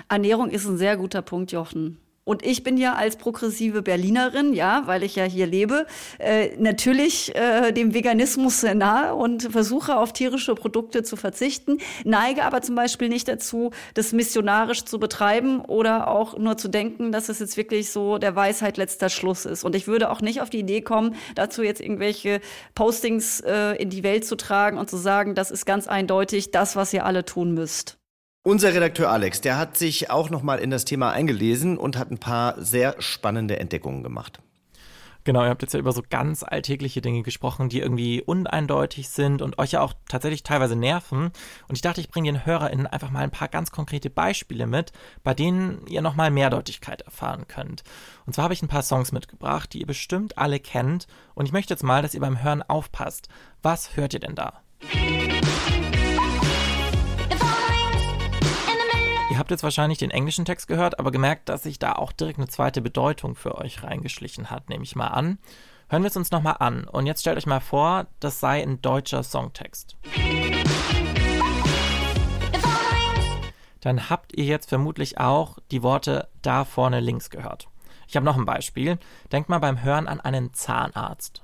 Ernährung 0.08 0.48
ist 0.48 0.64
ein 0.64 0.78
sehr 0.78 0.96
guter 0.96 1.22
Punkt, 1.22 1.50
Jochen. 1.50 1.98
Und 2.24 2.44
ich 2.44 2.62
bin 2.62 2.76
ja 2.76 2.94
als 2.94 3.16
progressive 3.16 3.82
Berlinerin, 3.82 4.52
ja, 4.52 4.82
weil 4.86 5.02
ich 5.02 5.16
ja 5.16 5.24
hier 5.24 5.46
lebe, 5.46 5.86
äh, 6.18 6.56
natürlich 6.56 7.34
äh, 7.34 7.72
dem 7.72 7.94
Veganismus 7.94 8.60
sehr 8.60 8.76
nahe 8.76 9.14
und 9.14 9.42
versuche 9.50 9.96
auf 9.96 10.12
tierische 10.12 10.54
Produkte 10.54 11.02
zu 11.02 11.16
verzichten, 11.16 11.78
neige 12.04 12.44
aber 12.44 12.62
zum 12.62 12.76
Beispiel 12.76 13.08
nicht 13.08 13.26
dazu, 13.26 13.72
das 13.94 14.12
missionarisch 14.12 14.84
zu 14.84 15.00
betreiben 15.00 15.62
oder 15.62 16.06
auch 16.06 16.38
nur 16.38 16.56
zu 16.56 16.68
denken, 16.68 17.10
dass 17.10 17.28
es 17.28 17.40
jetzt 17.40 17.56
wirklich 17.56 17.90
so 17.90 18.18
der 18.18 18.36
Weisheit 18.36 18.76
letzter 18.76 19.08
Schluss 19.08 19.44
ist. 19.44 19.64
Und 19.64 19.74
ich 19.74 19.88
würde 19.88 20.08
auch 20.08 20.20
nicht 20.20 20.42
auf 20.42 20.50
die 20.50 20.60
Idee 20.60 20.80
kommen, 20.80 21.16
dazu 21.34 21.64
jetzt 21.64 21.80
irgendwelche 21.80 22.40
Postings 22.76 23.40
äh, 23.40 23.72
in 23.82 23.90
die 23.90 24.04
Welt 24.04 24.24
zu 24.24 24.36
tragen 24.36 24.78
und 24.78 24.88
zu 24.88 24.96
sagen, 24.96 25.34
das 25.34 25.50
ist 25.50 25.66
ganz 25.66 25.88
eindeutig 25.88 26.52
das, 26.52 26.76
was 26.76 26.92
ihr 26.92 27.04
alle 27.04 27.24
tun 27.24 27.52
müsst. 27.52 27.98
Unser 28.44 28.74
Redakteur 28.74 29.08
Alex, 29.08 29.40
der 29.40 29.56
hat 29.56 29.76
sich 29.76 30.10
auch 30.10 30.28
noch 30.28 30.42
mal 30.42 30.58
in 30.58 30.70
das 30.70 30.84
Thema 30.84 31.12
eingelesen 31.12 31.78
und 31.78 31.96
hat 31.96 32.10
ein 32.10 32.18
paar 32.18 32.60
sehr 32.60 32.96
spannende 33.00 33.60
Entdeckungen 33.60 34.02
gemacht. 34.02 34.40
Genau, 35.22 35.44
ihr 35.44 35.50
habt 35.50 35.62
jetzt 35.62 35.74
ja 35.74 35.78
über 35.78 35.92
so 35.92 36.02
ganz 36.10 36.42
alltägliche 36.42 37.00
Dinge 37.00 37.22
gesprochen, 37.22 37.68
die 37.68 37.78
irgendwie 37.78 38.20
uneindeutig 38.20 39.10
sind 39.10 39.42
und 39.42 39.60
euch 39.60 39.70
ja 39.70 39.80
auch 39.80 39.92
tatsächlich 40.08 40.42
teilweise 40.42 40.74
nerven. 40.74 41.30
Und 41.68 41.76
ich 41.76 41.82
dachte, 41.82 42.00
ich 42.00 42.08
bringe 42.08 42.32
den 42.32 42.44
HörerInnen 42.44 42.88
einfach 42.88 43.12
mal 43.12 43.20
ein 43.20 43.30
paar 43.30 43.46
ganz 43.46 43.70
konkrete 43.70 44.10
Beispiele 44.10 44.66
mit, 44.66 44.90
bei 45.22 45.34
denen 45.34 45.86
ihr 45.86 46.02
nochmal 46.02 46.32
Mehrdeutigkeit 46.32 47.02
erfahren 47.02 47.46
könnt. 47.46 47.84
Und 48.26 48.32
zwar 48.34 48.44
habe 48.44 48.54
ich 48.54 48.62
ein 48.62 48.68
paar 48.68 48.82
Songs 48.82 49.12
mitgebracht, 49.12 49.72
die 49.72 49.82
ihr 49.82 49.86
bestimmt 49.86 50.36
alle 50.36 50.58
kennt. 50.58 51.06
Und 51.34 51.46
ich 51.46 51.52
möchte 51.52 51.74
jetzt 51.74 51.84
mal, 51.84 52.02
dass 52.02 52.14
ihr 52.14 52.20
beim 52.20 52.42
Hören 52.42 52.62
aufpasst. 52.62 53.28
Was 53.62 53.96
hört 53.96 54.14
ihr 54.14 54.20
denn 54.20 54.34
da? 54.34 54.62
Ihr 54.92 55.81
habt 59.42 59.50
jetzt 59.50 59.64
wahrscheinlich 59.64 59.98
den 59.98 60.12
englischen 60.12 60.44
Text 60.44 60.68
gehört, 60.68 61.00
aber 61.00 61.10
gemerkt, 61.10 61.48
dass 61.48 61.64
sich 61.64 61.80
da 61.80 61.94
auch 61.94 62.12
direkt 62.12 62.38
eine 62.38 62.46
zweite 62.46 62.80
Bedeutung 62.80 63.34
für 63.34 63.56
euch 63.56 63.82
reingeschlichen 63.82 64.50
hat, 64.50 64.68
nehme 64.68 64.84
ich 64.84 64.94
mal 64.94 65.08
an. 65.08 65.38
Hören 65.88 66.04
wir 66.04 66.10
es 66.10 66.16
uns 66.16 66.30
nochmal 66.30 66.58
an. 66.60 66.84
Und 66.84 67.06
jetzt 67.06 67.22
stellt 67.22 67.36
euch 67.36 67.46
mal 67.46 67.58
vor, 67.58 68.06
das 68.20 68.38
sei 68.38 68.62
ein 68.62 68.80
deutscher 68.82 69.24
Songtext. 69.24 69.96
Dann 73.80 74.08
habt 74.08 74.36
ihr 74.36 74.44
jetzt 74.44 74.68
vermutlich 74.68 75.18
auch 75.18 75.58
die 75.72 75.82
Worte 75.82 76.28
da 76.42 76.64
vorne 76.64 77.00
links 77.00 77.28
gehört. 77.28 77.66
Ich 78.06 78.14
habe 78.14 78.24
noch 78.24 78.36
ein 78.36 78.44
Beispiel. 78.44 78.96
Denkt 79.32 79.48
mal 79.48 79.58
beim 79.58 79.82
Hören 79.82 80.06
an 80.06 80.20
einen 80.20 80.54
Zahnarzt. 80.54 81.42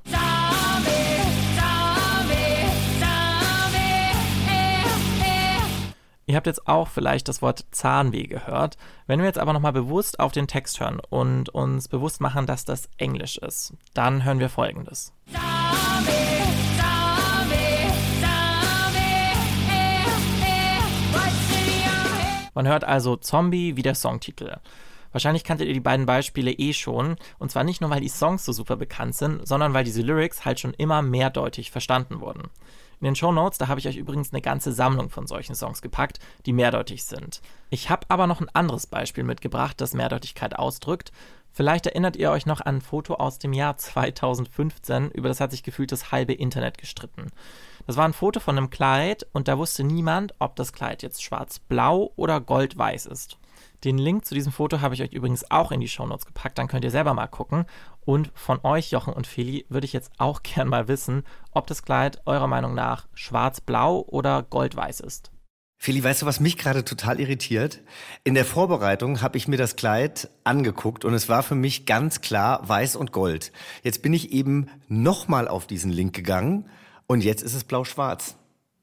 Ihr 6.29 6.37
habt 6.37 6.47
jetzt 6.47 6.69
auch 6.69 6.89
vielleicht 6.89 7.27
das 7.27 7.41
Wort 7.41 7.65
Zahnweh 7.71 8.25
gehört. 8.25 8.77
Wenn 9.07 9.21
wir 9.21 9.25
jetzt 9.25 9.39
aber 9.39 9.55
nochmal 9.55 9.73
bewusst 9.73 10.21
auf 10.21 10.31
den 10.31 10.47
Text 10.47 10.79
hören 10.79 11.01
und 11.09 11.49
uns 11.49 11.89
bewusst 11.89 12.21
machen, 12.21 12.45
dass 12.45 12.67
das 12.67 12.91
Englisch 12.99 13.39
ist, 13.39 13.73
dann 13.95 14.27
hören 14.27 14.39
wir 14.39 14.51
folgendes. 14.51 15.15
Man 22.53 22.69
hört 22.69 22.85
also 22.85 23.17
Zombie 23.17 23.77
wie 23.77 23.83
der 23.83 23.95
Songtitel. 23.95 24.59
Wahrscheinlich 25.13 25.45
kanntet 25.45 25.69
ihr 25.69 25.75
die 25.75 25.81
beiden 25.81 26.05
Beispiele 26.05 26.53
eh 26.53 26.75
schon, 26.75 27.17
und 27.39 27.51
zwar 27.51 27.65
nicht 27.65 27.81
nur, 27.81 27.89
weil 27.89 28.03
die 28.03 28.11
Songs 28.11 28.45
so 28.45 28.53
super 28.53 28.77
bekannt 28.77 29.15
sind, 29.15 29.49
sondern 29.49 29.73
weil 29.73 29.85
diese 29.85 30.03
Lyrics 30.03 30.45
halt 30.45 30.61
schon 30.61 30.75
immer 30.75 31.01
mehrdeutig 31.01 31.71
verstanden 31.71 32.21
wurden. 32.21 32.51
In 33.01 33.05
den 33.05 33.17
Show 33.17 33.31
Notes, 33.31 33.59
da 33.59 33.69
habe 33.69 33.79
ich 33.79 33.87
euch 33.87 33.97
übrigens 33.97 34.33
eine 34.33 34.43
ganze 34.43 34.73
Sammlung 34.73 35.09
von 35.09 35.29
solchen 35.29 35.55
Songs 35.55 35.83
gepackt, 35.83 36.19
die 36.47 36.53
mehrdeutig 36.53 37.05
sind. 37.05 37.41
Ich 37.71 37.91
habe 37.91 38.07
aber 38.09 38.27
noch 38.27 38.41
ein 38.41 38.49
anderes 38.55 38.89
Beispiel 38.89 39.23
mitgebracht, 39.23 39.81
das 39.81 39.95
Mehrdeutigkeit 39.95 40.59
ausdrückt. 40.59 41.13
Vielleicht 41.53 41.87
erinnert 41.87 42.17
ihr 42.17 42.31
euch 42.31 42.45
noch 42.45 42.61
an 42.61 42.77
ein 42.77 42.81
Foto 42.81 43.15
aus 43.15 43.39
dem 43.39 43.53
Jahr 43.53 43.77
2015, 43.77 45.11
über 45.13 45.29
das 45.29 45.41
hat 45.41 45.53
sich 45.53 45.63
gefühlt 45.63 45.93
das 45.93 46.11
halbe 46.11 46.33
Internet 46.33 46.77
gestritten. 46.79 47.31
Das 47.87 47.97
war 47.97 48.05
ein 48.05 48.13
Foto 48.13 48.41
von 48.41 48.59
einem 48.59 48.71
Kleid 48.71 49.27
und 49.33 49.49
da 49.49 49.59
wusste 49.59 49.85
niemand, 49.85 50.35
ob 50.41 50.57
das 50.57 50.73
Kleid 50.73 51.03
jetzt 51.03 51.23
schwarz-blau 51.23 52.13
oder 52.17 52.41
gold-weiß 52.41 53.07
ist. 53.07 53.39
Den 53.85 53.97
Link 53.97 54.25
zu 54.25 54.35
diesem 54.35 54.53
Foto 54.53 54.81
habe 54.81 54.95
ich 54.95 55.03
euch 55.03 55.13
übrigens 55.13 55.51
auch 55.51 55.71
in 55.71 55.81
die 55.81 55.89
Shownotes 55.89 56.27
gepackt, 56.27 56.59
dann 56.59 56.67
könnt 56.67 56.85
ihr 56.85 56.91
selber 56.91 57.15
mal 57.15 57.29
gucken. 57.29 57.65
Und 58.09 58.31
von 58.33 58.59
euch, 58.63 58.91
Jochen 58.91 59.13
und 59.13 59.27
Feli, 59.27 59.67
würde 59.69 59.85
ich 59.85 59.93
jetzt 59.93 60.13
auch 60.17 60.43
gern 60.55 60.69
mal 60.69 60.89
wissen, 60.89 61.25
ob 61.51 61.67
das 61.67 61.83
Kleid 61.83 62.23
eurer 62.25 62.47
Meinung 62.47 62.73
nach 62.75 63.07
schwarz-blau 63.13 64.03
oder 64.09 64.45
goldweiß 64.45 65.01
ist. 65.01 65.31
Feli, 65.77 66.03
weißt 66.03 66.23
du, 66.23 66.27
was 66.27 66.41
mich 66.41 66.57
gerade 66.57 66.87
total 66.87 67.21
irritiert? 67.21 67.83
In 68.25 68.33
der 68.33 68.47
Vorbereitung 68.47 69.21
habe 69.21 69.37
ich 69.37 69.47
mir 69.47 69.59
das 69.59 69.77
Kleid 69.77 70.31
angeguckt 70.43 71.05
und 71.05 71.13
es 71.13 71.29
war 71.29 71.43
für 71.43 71.55
mich 71.55 71.85
ganz 71.85 72.23
klar 72.23 72.67
weiß 72.67 72.97
und 72.97 73.13
gold. 73.13 73.53
Jetzt 73.83 74.01
bin 74.01 74.15
ich 74.15 74.33
eben 74.33 74.71
nochmal 74.89 75.47
auf 75.47 75.67
diesen 75.67 75.93
Link 75.93 76.17
gegangen 76.17 76.71
und 77.07 77.23
jetzt 77.23 77.43
ist 77.43 77.53
es 77.53 77.65
blau-schwarz. 77.65 78.38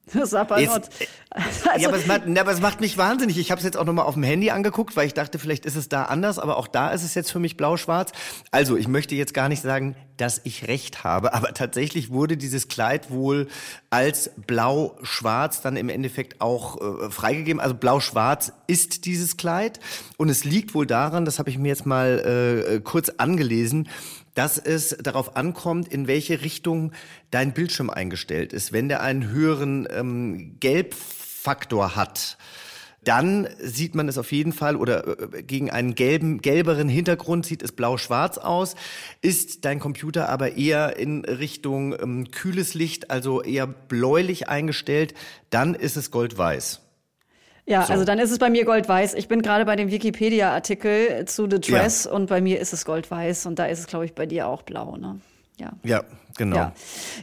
Sabanot. 0.06 0.88
Also, 1.30 1.70
ja, 1.78 1.88
aber 1.88 1.98
es, 1.98 2.06
macht, 2.06 2.22
aber 2.38 2.52
es 2.52 2.60
macht 2.60 2.80
mich 2.80 2.96
wahnsinnig. 2.96 3.38
Ich 3.38 3.50
habe 3.50 3.58
es 3.58 3.64
jetzt 3.64 3.76
auch 3.76 3.84
nochmal 3.84 4.06
auf 4.06 4.14
dem 4.14 4.22
Handy 4.22 4.50
angeguckt, 4.50 4.96
weil 4.96 5.06
ich 5.06 5.14
dachte, 5.14 5.38
vielleicht 5.38 5.66
ist 5.66 5.76
es 5.76 5.88
da 5.88 6.04
anders, 6.04 6.38
aber 6.38 6.56
auch 6.56 6.68
da 6.68 6.90
ist 6.90 7.02
es 7.02 7.14
jetzt 7.14 7.30
für 7.32 7.40
mich 7.40 7.56
blau-schwarz. 7.56 8.12
Also, 8.50 8.76
ich 8.76 8.88
möchte 8.88 9.14
jetzt 9.14 9.34
gar 9.34 9.48
nicht 9.48 9.62
sagen, 9.62 9.96
dass 10.16 10.40
ich 10.44 10.68
recht 10.68 11.04
habe, 11.04 11.34
aber 11.34 11.54
tatsächlich 11.54 12.10
wurde 12.10 12.36
dieses 12.36 12.68
Kleid 12.68 13.10
wohl 13.10 13.48
als 13.90 14.30
blau-schwarz 14.46 15.60
dann 15.60 15.76
im 15.76 15.88
Endeffekt 15.88 16.40
auch 16.40 16.80
äh, 16.80 17.10
freigegeben. 17.10 17.60
Also 17.60 17.74
blau-schwarz 17.74 18.52
ist 18.66 19.04
dieses 19.04 19.36
Kleid 19.36 19.80
und 20.16 20.28
es 20.28 20.44
liegt 20.44 20.74
wohl 20.74 20.86
daran, 20.86 21.24
das 21.24 21.38
habe 21.38 21.50
ich 21.50 21.58
mir 21.58 21.68
jetzt 21.68 21.86
mal 21.86 22.64
äh, 22.66 22.80
kurz 22.80 23.10
angelesen, 23.10 23.88
dass 24.34 24.58
es 24.58 24.96
darauf 25.00 25.36
ankommt, 25.36 25.88
in 25.88 26.06
welche 26.06 26.42
Richtung 26.42 26.92
dein 27.30 27.54
Bildschirm 27.54 27.90
eingestellt 27.90 28.52
ist. 28.52 28.72
Wenn 28.72 28.88
der 28.88 29.02
einen 29.02 29.30
höheren 29.30 29.88
ähm, 29.90 30.56
Gelbfaktor 30.60 31.96
hat, 31.96 32.36
dann 33.06 33.48
sieht 33.60 33.94
man 33.94 34.08
es 34.08 34.18
auf 34.18 34.32
jeden 34.32 34.52
Fall 34.52 34.74
oder 34.74 35.34
äh, 35.34 35.42
gegen 35.42 35.70
einen 35.70 35.94
gelben, 35.94 36.42
gelberen 36.42 36.88
Hintergrund 36.88 37.46
sieht 37.46 37.62
es 37.62 37.70
blau-schwarz 37.70 38.36
aus. 38.36 38.74
Ist 39.22 39.64
dein 39.64 39.78
Computer 39.78 40.28
aber 40.28 40.56
eher 40.56 40.96
in 40.96 41.24
Richtung 41.24 41.94
ähm, 42.00 42.30
kühles 42.32 42.74
Licht, 42.74 43.10
also 43.10 43.42
eher 43.42 43.68
bläulich 43.68 44.48
eingestellt, 44.48 45.14
dann 45.50 45.74
ist 45.74 45.96
es 45.96 46.10
gold-weiß. 46.10 46.80
Ja, 47.64 47.84
so. 47.84 47.92
also 47.92 48.04
dann 48.04 48.18
ist 48.18 48.32
es 48.32 48.38
bei 48.38 48.50
mir 48.50 48.64
goldweiß. 48.64 49.14
Ich 49.14 49.28
bin 49.28 49.40
gerade 49.42 49.64
bei 49.64 49.76
dem 49.76 49.90
Wikipedia-Artikel 49.90 51.24
zu 51.26 51.48
The 51.48 51.60
Dress 51.60 52.04
ja. 52.04 52.12
und 52.12 52.26
bei 52.26 52.40
mir 52.40 52.60
ist 52.60 52.72
es 52.72 52.84
goldweiß 52.84 53.46
und 53.46 53.58
da 53.58 53.66
ist 53.66 53.78
es, 53.78 53.86
glaube 53.86 54.04
ich, 54.04 54.14
bei 54.14 54.26
dir 54.26 54.48
auch 54.48 54.62
blau, 54.62 54.96
ne? 54.96 55.20
Ja. 55.58 55.70
Ja, 55.84 56.04
genau. 56.36 56.56
Ja, 56.56 56.72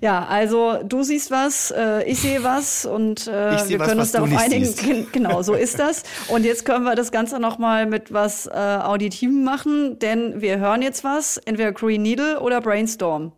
ja 0.01 0.25
also 0.25 0.79
du 0.83 1.03
siehst 1.03 1.29
was, 1.29 1.71
äh, 1.71 2.03
ich 2.09 2.19
sehe 2.19 2.43
was 2.43 2.85
und 2.85 3.27
äh, 3.27 3.69
wir 3.69 3.77
können 3.77 3.99
was, 3.99 4.07
uns 4.07 4.11
darauf 4.11 4.35
einigen. 4.35 4.65
Siehst. 4.65 5.13
Genau, 5.13 5.43
so 5.43 5.53
ist 5.53 5.77
das. 5.77 6.03
Und 6.29 6.45
jetzt 6.45 6.65
können 6.65 6.83
wir 6.83 6.95
das 6.95 7.11
Ganze 7.11 7.39
nochmal 7.39 7.85
mit 7.85 8.11
was 8.11 8.47
äh, 8.47 8.51
Auditivem 8.51 9.43
machen, 9.43 9.99
denn 9.99 10.41
wir 10.41 10.57
hören 10.57 10.81
jetzt 10.81 11.03
was, 11.03 11.37
entweder 11.37 11.71
Green 11.71 12.01
Needle 12.01 12.39
oder 12.39 12.61
Brainstorm. 12.61 13.33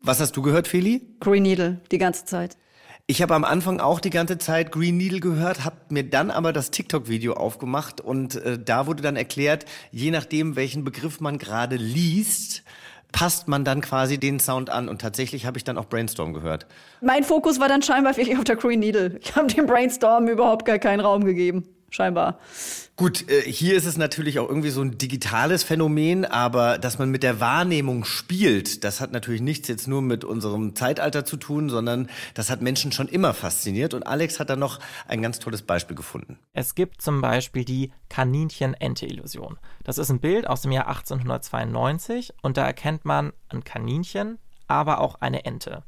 Was 0.00 0.20
hast 0.20 0.36
du 0.36 0.42
gehört, 0.42 0.68
Feli? 0.68 1.06
Green 1.20 1.42
Needle, 1.42 1.80
die 1.90 1.98
ganze 1.98 2.24
Zeit. 2.24 2.56
Ich 3.10 3.22
habe 3.22 3.34
am 3.34 3.44
Anfang 3.44 3.80
auch 3.80 4.00
die 4.00 4.10
ganze 4.10 4.36
Zeit 4.36 4.70
Green 4.70 4.98
Needle 4.98 5.20
gehört, 5.20 5.64
habe 5.64 5.76
mir 5.88 6.04
dann 6.04 6.30
aber 6.30 6.52
das 6.52 6.70
TikTok-Video 6.70 7.32
aufgemacht 7.32 8.02
und 8.02 8.34
äh, 8.34 8.58
da 8.62 8.86
wurde 8.86 9.02
dann 9.02 9.16
erklärt, 9.16 9.64
je 9.90 10.10
nachdem, 10.10 10.56
welchen 10.56 10.84
Begriff 10.84 11.18
man 11.18 11.38
gerade 11.38 11.76
liest, 11.76 12.64
passt 13.10 13.48
man 13.48 13.64
dann 13.64 13.80
quasi 13.80 14.18
den 14.18 14.40
Sound 14.40 14.68
an 14.68 14.90
und 14.90 15.00
tatsächlich 15.00 15.46
habe 15.46 15.56
ich 15.56 15.64
dann 15.64 15.78
auch 15.78 15.86
Brainstorm 15.86 16.34
gehört. 16.34 16.66
Mein 17.00 17.24
Fokus 17.24 17.58
war 17.58 17.68
dann 17.68 17.80
scheinbar 17.80 18.14
wirklich 18.14 18.36
auf 18.36 18.44
der 18.44 18.56
Green 18.56 18.80
Needle. 18.80 19.18
Ich 19.22 19.34
habe 19.34 19.46
dem 19.46 19.64
Brainstorm 19.64 20.28
überhaupt 20.28 20.66
gar 20.66 20.78
keinen 20.78 21.00
Raum 21.00 21.24
gegeben 21.24 21.66
scheinbar. 21.90 22.38
Gut, 22.96 23.30
äh, 23.30 23.42
hier 23.42 23.76
ist 23.76 23.86
es 23.86 23.96
natürlich 23.96 24.38
auch 24.38 24.48
irgendwie 24.48 24.70
so 24.70 24.82
ein 24.82 24.98
digitales 24.98 25.62
Phänomen, 25.62 26.24
aber 26.24 26.78
dass 26.78 26.98
man 26.98 27.10
mit 27.10 27.22
der 27.22 27.40
Wahrnehmung 27.40 28.04
spielt, 28.04 28.84
das 28.84 29.00
hat 29.00 29.12
natürlich 29.12 29.40
nichts 29.40 29.68
jetzt 29.68 29.86
nur 29.86 30.02
mit 30.02 30.24
unserem 30.24 30.74
Zeitalter 30.74 31.24
zu 31.24 31.36
tun, 31.36 31.68
sondern 31.68 32.08
das 32.34 32.50
hat 32.50 32.60
Menschen 32.60 32.92
schon 32.92 33.08
immer 33.08 33.34
fasziniert 33.34 33.94
und 33.94 34.02
Alex 34.02 34.40
hat 34.40 34.50
da 34.50 34.56
noch 34.56 34.80
ein 35.06 35.22
ganz 35.22 35.38
tolles 35.38 35.62
Beispiel 35.62 35.96
gefunden. 35.96 36.38
Es 36.52 36.74
gibt 36.74 37.00
zum 37.00 37.20
Beispiel 37.20 37.64
die 37.64 37.92
Kaninchen-Ente-Illusion. 38.08 39.58
Das 39.84 39.98
ist 39.98 40.10
ein 40.10 40.20
Bild 40.20 40.46
aus 40.48 40.62
dem 40.62 40.72
Jahr 40.72 40.88
1892 40.88 42.34
und 42.42 42.56
da 42.56 42.66
erkennt 42.66 43.04
man 43.04 43.32
ein 43.48 43.62
Kaninchen, 43.62 44.38
aber 44.66 45.00
auch 45.00 45.20
eine 45.20 45.44
Ente. 45.44 45.84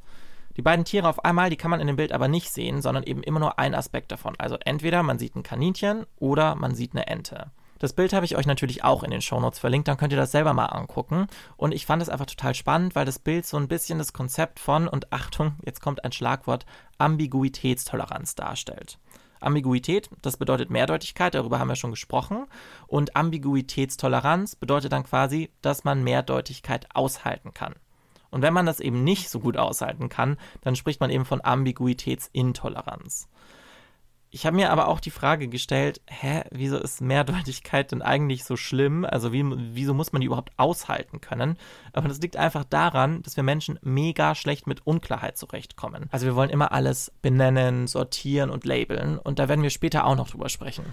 Die 0.57 0.63
beiden 0.63 0.85
Tiere 0.85 1.09
auf 1.09 1.25
einmal, 1.25 1.51
die 1.51 1.57
kann 1.57 1.71
man 1.71 1.81
in 1.81 1.87
dem 1.87 1.97
Bild 1.97 2.13
aber 2.13 2.29
nicht 2.29 2.51
sehen, 2.51 2.83
sondern 2.83 3.05
eben 3.05 3.23
immer 3.23 3.41
nur 3.41 3.59
ein 3.59 3.75
Aspekt 3.75 4.13
davon. 4.13 4.35
Also 4.39 4.57
entweder 4.65 5.03
man 5.03 5.19
sieht 5.19 5.37
ein 5.37 5.43
Kaninchen 5.43 6.07
oder 6.17 6.55
man 6.55 6.75
sieht 6.75 6.93
eine 6.93 7.07
Ente. 7.07 7.51
Das 7.81 7.95
Bild 7.95 8.13
habe 8.13 8.27
ich 8.27 8.37
euch 8.37 8.45
natürlich 8.47 8.85
auch 8.85 9.03
in 9.03 9.11
den 9.11 9.23
Shownotes 9.23 9.59
verlinkt, 9.59 9.89
dann 9.89 9.97
könnt 9.97 10.13
ihr 10.13 10.19
das 10.19 10.33
selber 10.33 10.53
mal 10.53 10.67
angucken. 10.67 11.29
Und 11.57 11.73
ich 11.73 11.87
fand 11.87 12.03
es 12.03 12.11
einfach 12.11 12.27
total 12.27 12.55
spannend, 12.55 12.95
weil 12.95 13.07
das 13.07 13.19
Bild 13.19 13.47
so 13.47 13.57
ein 13.57 13.69
bisschen 13.69 13.99
das 13.99 14.13
Konzept 14.13 14.61
von, 14.61 14.87
und 14.87 15.13
Achtung, 15.15 15.55
jetzt 15.65 15.81
kommt 15.81 16.05
ein 16.05 16.13
Schlagwort, 16.13 16.67
Ambiguitätstoleranz 16.99 18.35
darstellt. 18.35 18.99
Ambiguität, 19.41 20.11
das 20.21 20.37
bedeutet 20.37 20.69
Mehrdeutigkeit, 20.69 21.35
darüber 21.35 21.59
haben 21.59 21.69
wir 21.69 21.77
schon 21.77 21.91
gesprochen. 21.91 22.47
Und 22.87 23.17
Ambiguitätstoleranz 23.17 24.57
bedeutet 24.57 24.93
dann 24.93 25.05
quasi, 25.05 25.51
dass 25.63 25.83
man 25.83 26.05
Mehrdeutigkeit 26.05 26.87
aushalten 26.95 27.55
kann. 27.55 27.75
Und 28.31 28.43
wenn 28.43 28.55
man 28.55 28.67
das 28.67 28.81
eben 28.81 29.05
nicht 29.05 29.29
so 29.29 29.41
gut 29.41 29.57
aushalten 29.57 30.09
kann, 30.09 30.37
dann 30.61 30.77
spricht 30.77 31.01
man 31.01 31.11
eben 31.11 31.25
von 31.25 31.45
Ambiguitätsintoleranz. 31.45 33.29
Ich 34.33 34.47
habe 34.47 34.55
mir 34.55 34.71
aber 34.71 34.87
auch 34.87 35.01
die 35.01 35.11
Frage 35.11 35.49
gestellt, 35.49 36.01
hä, 36.07 36.45
wieso 36.53 36.79
ist 36.79 37.01
Mehrdeutigkeit 37.01 37.91
denn 37.91 38.01
eigentlich 38.01 38.45
so 38.45 38.57
schlimm? 38.57 39.05
Also 39.05 39.33
wie, 39.33 39.45
wieso 39.45 39.93
muss 39.93 40.13
man 40.13 40.21
die 40.21 40.27
überhaupt 40.27 40.53
aushalten 40.57 41.21
können? 41.21 41.59
Aber 41.93 42.07
das 42.07 42.21
liegt 42.21 42.37
einfach 42.37 42.63
daran, 42.63 43.23
dass 43.23 43.37
wir 43.37 43.43
Menschen 43.43 43.81
mega 43.83 44.37
schlecht 44.37 44.69
mit 44.69 44.87
Unklarheit 44.87 45.37
zurechtkommen. 45.37 46.07
Also 46.13 46.27
wir 46.27 46.37
wollen 46.37 46.51
immer 46.51 46.71
alles 46.71 47.13
benennen, 47.23 47.89
sortieren 47.89 48.51
und 48.51 48.65
labeln 48.65 49.19
und 49.19 49.41
da 49.41 49.49
werden 49.49 49.65
wir 49.65 49.71
später 49.71 50.07
auch 50.07 50.17
noch 50.17 50.31
drüber 50.31 50.49
sprechen. 50.49 50.85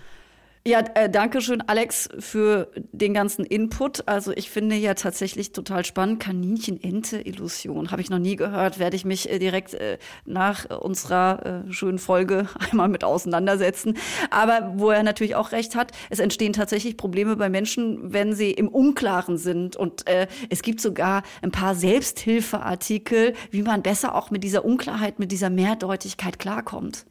Ja, 0.67 0.81
äh, 0.95 1.09
danke 1.09 1.39
schön, 1.39 1.62
Alex, 1.62 2.09
für 2.19 2.69
den 2.91 3.13
ganzen 3.13 3.45
Input. 3.45 4.05
Also 4.05 4.33
ich 4.33 4.50
finde 4.50 4.75
ja 4.75 4.95
tatsächlich 4.95 5.53
total 5.53 5.86
spannend. 5.86 6.19
Kaninchen-Ente-Illusion. 6.19 7.89
Habe 7.89 8.01
ich 8.01 8.09
noch 8.09 8.19
nie 8.19 8.36
gehört. 8.36 8.77
Werde 8.77 8.97
ich 8.97 9.05
mich 9.05 9.29
äh, 9.29 9.39
direkt 9.39 9.75
äh, 9.75 9.97
nach 10.25 10.69
unserer 10.69 11.63
äh, 11.69 11.71
schönen 11.71 12.00
Folge 12.00 12.50
einmal 12.69 12.89
mit 12.89 13.05
auseinandersetzen. 13.05 13.97
Aber 14.29 14.74
wo 14.75 14.89
er 14.89 15.03
natürlich 15.03 15.36
auch 15.36 15.53
recht 15.53 15.74
hat, 15.77 15.93
es 16.09 16.19
entstehen 16.19 16.51
tatsächlich 16.51 16.97
Probleme 16.97 17.38
bei 17.38 17.47
Menschen, 17.47 18.12
wenn 18.12 18.36
sie 18.36 18.51
im 18.51 18.67
Unklaren 18.67 19.38
sind. 19.38 19.77
Und 19.77 20.05
äh, 20.09 20.27
es 20.50 20.63
gibt 20.63 20.81
sogar 20.81 21.24
ein 21.41 21.51
paar 21.51 21.75
Selbsthilfeartikel, 21.75 23.36
wie 23.51 23.62
man 23.62 23.83
besser 23.83 24.15
auch 24.15 24.31
mit 24.31 24.43
dieser 24.43 24.65
Unklarheit, 24.65 25.17
mit 25.17 25.31
dieser 25.31 25.50
Mehrdeutigkeit 25.50 26.39
klarkommt. 26.39 27.05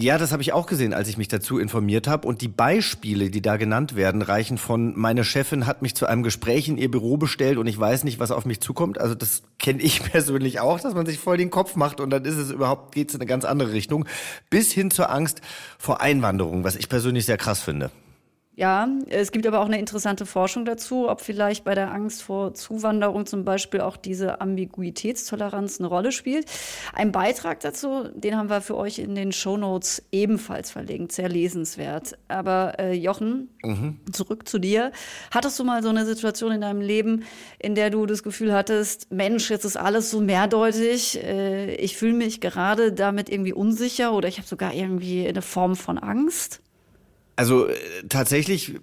Ja, 0.00 0.16
das 0.16 0.30
habe 0.30 0.42
ich 0.42 0.52
auch 0.52 0.66
gesehen, 0.66 0.94
als 0.94 1.08
ich 1.08 1.18
mich 1.18 1.26
dazu 1.26 1.58
informiert 1.58 2.06
habe. 2.06 2.28
Und 2.28 2.40
die 2.40 2.46
Beispiele, 2.48 3.30
die 3.30 3.42
da 3.42 3.56
genannt 3.56 3.96
werden, 3.96 4.22
reichen 4.22 4.56
von, 4.56 4.96
meine 4.96 5.24
Chefin 5.24 5.66
hat 5.66 5.82
mich 5.82 5.96
zu 5.96 6.06
einem 6.06 6.22
Gespräch 6.22 6.68
in 6.68 6.78
ihr 6.78 6.88
Büro 6.88 7.16
bestellt 7.16 7.58
und 7.58 7.66
ich 7.66 7.76
weiß 7.76 8.04
nicht, 8.04 8.20
was 8.20 8.30
auf 8.30 8.44
mich 8.44 8.60
zukommt. 8.60 9.00
Also 9.00 9.16
das 9.16 9.42
kenne 9.58 9.82
ich 9.82 10.00
persönlich 10.12 10.60
auch, 10.60 10.78
dass 10.78 10.94
man 10.94 11.04
sich 11.04 11.18
voll 11.18 11.36
den 11.36 11.50
Kopf 11.50 11.74
macht 11.74 11.98
und 11.98 12.10
dann 12.10 12.24
ist 12.24 12.36
es 12.36 12.52
überhaupt, 12.52 12.94
geht 12.94 13.08
es 13.08 13.16
in 13.16 13.20
eine 13.20 13.26
ganz 13.26 13.44
andere 13.44 13.72
Richtung. 13.72 14.04
Bis 14.50 14.70
hin 14.70 14.92
zur 14.92 15.10
Angst 15.10 15.40
vor 15.78 16.00
Einwanderung, 16.00 16.62
was 16.62 16.76
ich 16.76 16.88
persönlich 16.88 17.26
sehr 17.26 17.36
krass 17.36 17.60
finde. 17.60 17.90
Ja, 18.58 18.88
es 19.08 19.30
gibt 19.30 19.46
aber 19.46 19.60
auch 19.60 19.66
eine 19.66 19.78
interessante 19.78 20.26
Forschung 20.26 20.64
dazu, 20.64 21.08
ob 21.08 21.20
vielleicht 21.20 21.62
bei 21.62 21.76
der 21.76 21.92
Angst 21.92 22.24
vor 22.24 22.54
Zuwanderung 22.54 23.24
zum 23.24 23.44
Beispiel 23.44 23.80
auch 23.80 23.96
diese 23.96 24.40
Ambiguitätstoleranz 24.40 25.78
eine 25.78 25.86
Rolle 25.86 26.10
spielt. 26.10 26.46
Ein 26.92 27.12
Beitrag 27.12 27.60
dazu, 27.60 28.08
den 28.16 28.36
haben 28.36 28.50
wir 28.50 28.60
für 28.60 28.76
euch 28.76 28.98
in 28.98 29.14
den 29.14 29.30
Show 29.30 29.56
Notes 29.56 30.02
ebenfalls 30.10 30.72
verlinkt, 30.72 31.12
sehr 31.12 31.28
lesenswert. 31.28 32.18
Aber 32.26 32.80
äh, 32.80 32.94
Jochen, 32.94 33.48
mhm. 33.62 34.00
zurück 34.10 34.48
zu 34.48 34.58
dir. 34.58 34.90
Hattest 35.30 35.56
du 35.60 35.62
mal 35.62 35.80
so 35.84 35.90
eine 35.90 36.04
Situation 36.04 36.50
in 36.50 36.60
deinem 36.60 36.80
Leben, 36.80 37.22
in 37.60 37.76
der 37.76 37.90
du 37.90 38.06
das 38.06 38.24
Gefühl 38.24 38.52
hattest, 38.52 39.12
Mensch, 39.12 39.50
jetzt 39.50 39.66
ist 39.66 39.76
alles 39.76 40.10
so 40.10 40.20
mehrdeutig, 40.20 41.22
äh, 41.22 41.76
ich 41.76 41.96
fühle 41.96 42.14
mich 42.14 42.40
gerade 42.40 42.92
damit 42.92 43.28
irgendwie 43.28 43.52
unsicher 43.52 44.12
oder 44.14 44.26
ich 44.26 44.38
habe 44.38 44.48
sogar 44.48 44.74
irgendwie 44.74 45.28
eine 45.28 45.42
Form 45.42 45.76
von 45.76 45.96
Angst? 45.96 46.60
Also 47.38 47.68
äh, 47.68 47.76
tatsächlich 48.08 48.74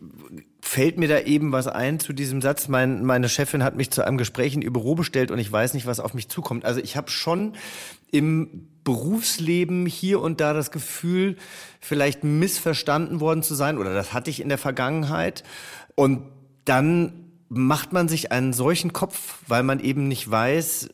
fällt 0.61 0.97
mir 0.97 1.09
da 1.09 1.19
eben 1.19 1.51
was 1.51 1.67
ein 1.67 1.99
zu 1.99 2.13
diesem 2.13 2.41
Satz. 2.41 2.69
Mein, 2.69 3.03
meine 3.03 3.27
Chefin 3.27 3.63
hat 3.63 3.75
mich 3.75 3.91
zu 3.91 4.01
einem 4.07 4.17
Gespräch 4.17 4.53
in 4.53 4.61
ihr 4.61 4.71
Büro 4.71 4.95
bestellt 4.95 5.29
und 5.29 5.39
ich 5.39 5.51
weiß 5.51 5.73
nicht, 5.73 5.85
was 5.85 5.99
auf 5.99 6.13
mich 6.13 6.29
zukommt. 6.29 6.63
Also 6.63 6.79
ich 6.79 6.95
habe 6.95 7.11
schon 7.11 7.51
im 8.11 8.69
Berufsleben 8.85 9.85
hier 9.85 10.21
und 10.21 10.39
da 10.39 10.53
das 10.53 10.71
Gefühl, 10.71 11.35
vielleicht 11.81 12.23
missverstanden 12.23 13.19
worden 13.19 13.43
zu 13.43 13.55
sein 13.55 13.77
oder 13.77 13.93
das 13.93 14.13
hatte 14.13 14.29
ich 14.29 14.39
in 14.39 14.47
der 14.47 14.57
Vergangenheit. 14.57 15.43
Und 15.95 16.21
dann 16.63 17.25
macht 17.49 17.91
man 17.91 18.07
sich 18.07 18.31
einen 18.31 18.53
solchen 18.53 18.93
Kopf, 18.93 19.39
weil 19.47 19.63
man 19.63 19.81
eben 19.81 20.07
nicht 20.07 20.31
weiß, 20.31 20.89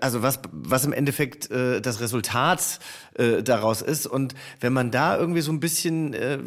also 0.00 0.22
was, 0.22 0.40
was 0.52 0.84
im 0.84 0.92
Endeffekt 0.92 1.50
äh, 1.50 1.80
das 1.80 2.00
Resultat 2.00 2.78
äh, 3.14 3.42
daraus 3.42 3.82
ist. 3.82 4.06
Und 4.06 4.34
wenn 4.60 4.72
man 4.72 4.90
da 4.90 5.16
irgendwie 5.16 5.40
so 5.40 5.52
ein 5.52 5.60
bisschen 5.60 6.14
äh, 6.14 6.38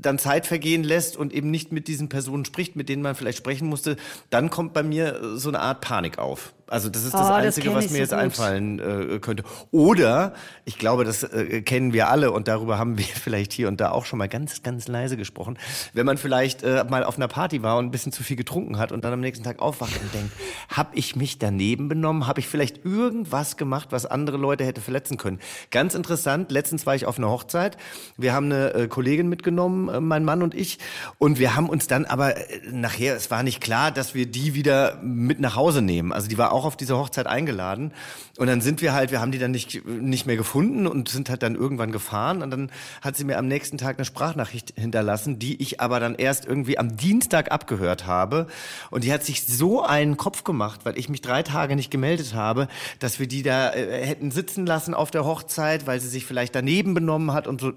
dann 0.00 0.18
Zeit 0.18 0.46
vergehen 0.46 0.84
lässt 0.84 1.16
und 1.16 1.32
eben 1.32 1.50
nicht 1.50 1.72
mit 1.72 1.88
diesen 1.88 2.08
Personen 2.08 2.44
spricht, 2.44 2.76
mit 2.76 2.88
denen 2.88 3.02
man 3.02 3.14
vielleicht 3.14 3.38
sprechen 3.38 3.68
musste, 3.68 3.96
dann 4.30 4.50
kommt 4.50 4.72
bei 4.72 4.82
mir 4.82 5.20
so 5.36 5.48
eine 5.48 5.60
Art 5.60 5.80
Panik 5.80 6.18
auf. 6.18 6.52
Also 6.70 6.90
das 6.90 7.04
ist 7.04 7.14
das 7.14 7.28
oh, 7.28 7.32
Einzige, 7.32 7.68
das 7.70 7.76
was 7.76 7.84
mir 7.84 7.96
so 7.96 8.02
jetzt 8.02 8.10
gut. 8.10 8.18
einfallen 8.18 8.78
äh, 8.78 9.18
könnte. 9.20 9.42
Oder, 9.70 10.34
ich 10.66 10.78
glaube, 10.78 11.04
das 11.04 11.22
äh, 11.22 11.62
kennen 11.62 11.94
wir 11.94 12.08
alle 12.08 12.30
und 12.30 12.46
darüber 12.46 12.78
haben 12.78 12.98
wir 12.98 13.04
vielleicht 13.14 13.52
hier 13.52 13.68
und 13.68 13.80
da 13.80 13.90
auch 13.90 14.04
schon 14.04 14.18
mal 14.18 14.28
ganz, 14.28 14.62
ganz 14.62 14.86
leise 14.86 15.16
gesprochen. 15.16 15.58
Wenn 15.94 16.04
man 16.04 16.18
vielleicht 16.18 16.62
äh, 16.62 16.84
mal 16.88 17.04
auf 17.04 17.16
einer 17.16 17.28
Party 17.28 17.62
war 17.62 17.78
und 17.78 17.86
ein 17.86 17.90
bisschen 17.90 18.12
zu 18.12 18.22
viel 18.22 18.36
getrunken 18.36 18.78
hat 18.78 18.92
und 18.92 19.02
dann 19.04 19.14
am 19.14 19.20
nächsten 19.20 19.44
Tag 19.44 19.60
aufwacht 19.60 19.98
und 20.00 20.12
denkt, 20.12 20.32
habe 20.68 20.90
ich 20.94 21.16
mich 21.16 21.38
daneben 21.38 21.88
benommen? 21.88 22.07
Habe 22.08 22.40
ich 22.40 22.48
vielleicht 22.48 22.84
irgendwas 22.84 23.56
gemacht, 23.56 23.88
was 23.90 24.06
andere 24.06 24.36
Leute 24.36 24.64
hätte 24.64 24.80
verletzen 24.80 25.16
können? 25.16 25.38
Ganz 25.70 25.94
interessant, 25.94 26.50
letztens 26.50 26.86
war 26.86 26.94
ich 26.94 27.06
auf 27.06 27.18
einer 27.18 27.30
Hochzeit. 27.30 27.76
Wir 28.16 28.32
haben 28.32 28.46
eine 28.46 28.74
äh, 28.74 28.88
Kollegin 28.88 29.28
mitgenommen, 29.28 29.88
äh, 29.88 30.00
mein 30.00 30.24
Mann 30.24 30.42
und 30.42 30.54
ich. 30.54 30.78
Und 31.18 31.38
wir 31.38 31.54
haben 31.54 31.68
uns 31.68 31.86
dann 31.86 32.04
aber 32.04 32.36
äh, 32.36 32.60
nachher, 32.70 33.14
es 33.16 33.30
war 33.30 33.42
nicht 33.42 33.60
klar, 33.60 33.90
dass 33.90 34.14
wir 34.14 34.26
die 34.26 34.54
wieder 34.54 34.98
mit 35.02 35.40
nach 35.40 35.56
Hause 35.56 35.82
nehmen. 35.82 36.12
Also 36.12 36.28
die 36.28 36.38
war 36.38 36.52
auch 36.52 36.64
auf 36.64 36.76
diese 36.76 36.96
Hochzeit 36.96 37.26
eingeladen. 37.26 37.92
Und 38.38 38.46
dann 38.46 38.60
sind 38.60 38.80
wir 38.82 38.94
halt, 38.94 39.10
wir 39.10 39.20
haben 39.20 39.32
die 39.32 39.38
dann 39.38 39.50
nicht, 39.50 39.84
nicht 39.86 40.26
mehr 40.26 40.36
gefunden 40.36 40.86
und 40.86 41.08
sind 41.08 41.28
halt 41.28 41.42
dann 41.42 41.54
irgendwann 41.54 41.92
gefahren. 41.92 42.42
Und 42.42 42.50
dann 42.50 42.70
hat 43.02 43.16
sie 43.16 43.24
mir 43.24 43.38
am 43.38 43.48
nächsten 43.48 43.78
Tag 43.78 43.98
eine 43.98 44.04
Sprachnachricht 44.04 44.74
hinterlassen, 44.76 45.38
die 45.38 45.60
ich 45.60 45.80
aber 45.80 46.00
dann 46.00 46.14
erst 46.14 46.46
irgendwie 46.46 46.78
am 46.78 46.96
Dienstag 46.96 47.50
abgehört 47.50 48.06
habe. 48.06 48.46
Und 48.90 49.04
die 49.04 49.12
hat 49.12 49.24
sich 49.24 49.44
so 49.44 49.82
einen 49.82 50.16
Kopf 50.16 50.44
gemacht, 50.44 50.80
weil 50.84 50.96
ich 50.98 51.08
mich 51.08 51.20
drei 51.20 51.42
Tage 51.42 51.74
nicht 51.74 51.90
gemeldet 51.90 51.97
habe, 52.34 52.68
dass 52.98 53.18
wir 53.18 53.26
die 53.26 53.42
da 53.42 53.72
äh, 53.72 54.06
hätten 54.06 54.30
sitzen 54.30 54.66
lassen 54.66 54.94
auf 54.94 55.10
der 55.10 55.24
Hochzeit, 55.24 55.86
weil 55.86 56.00
sie 56.00 56.08
sich 56.08 56.26
vielleicht 56.26 56.54
daneben 56.54 56.94
benommen 56.94 57.32
hat 57.32 57.46
und 57.46 57.60
so. 57.60 57.72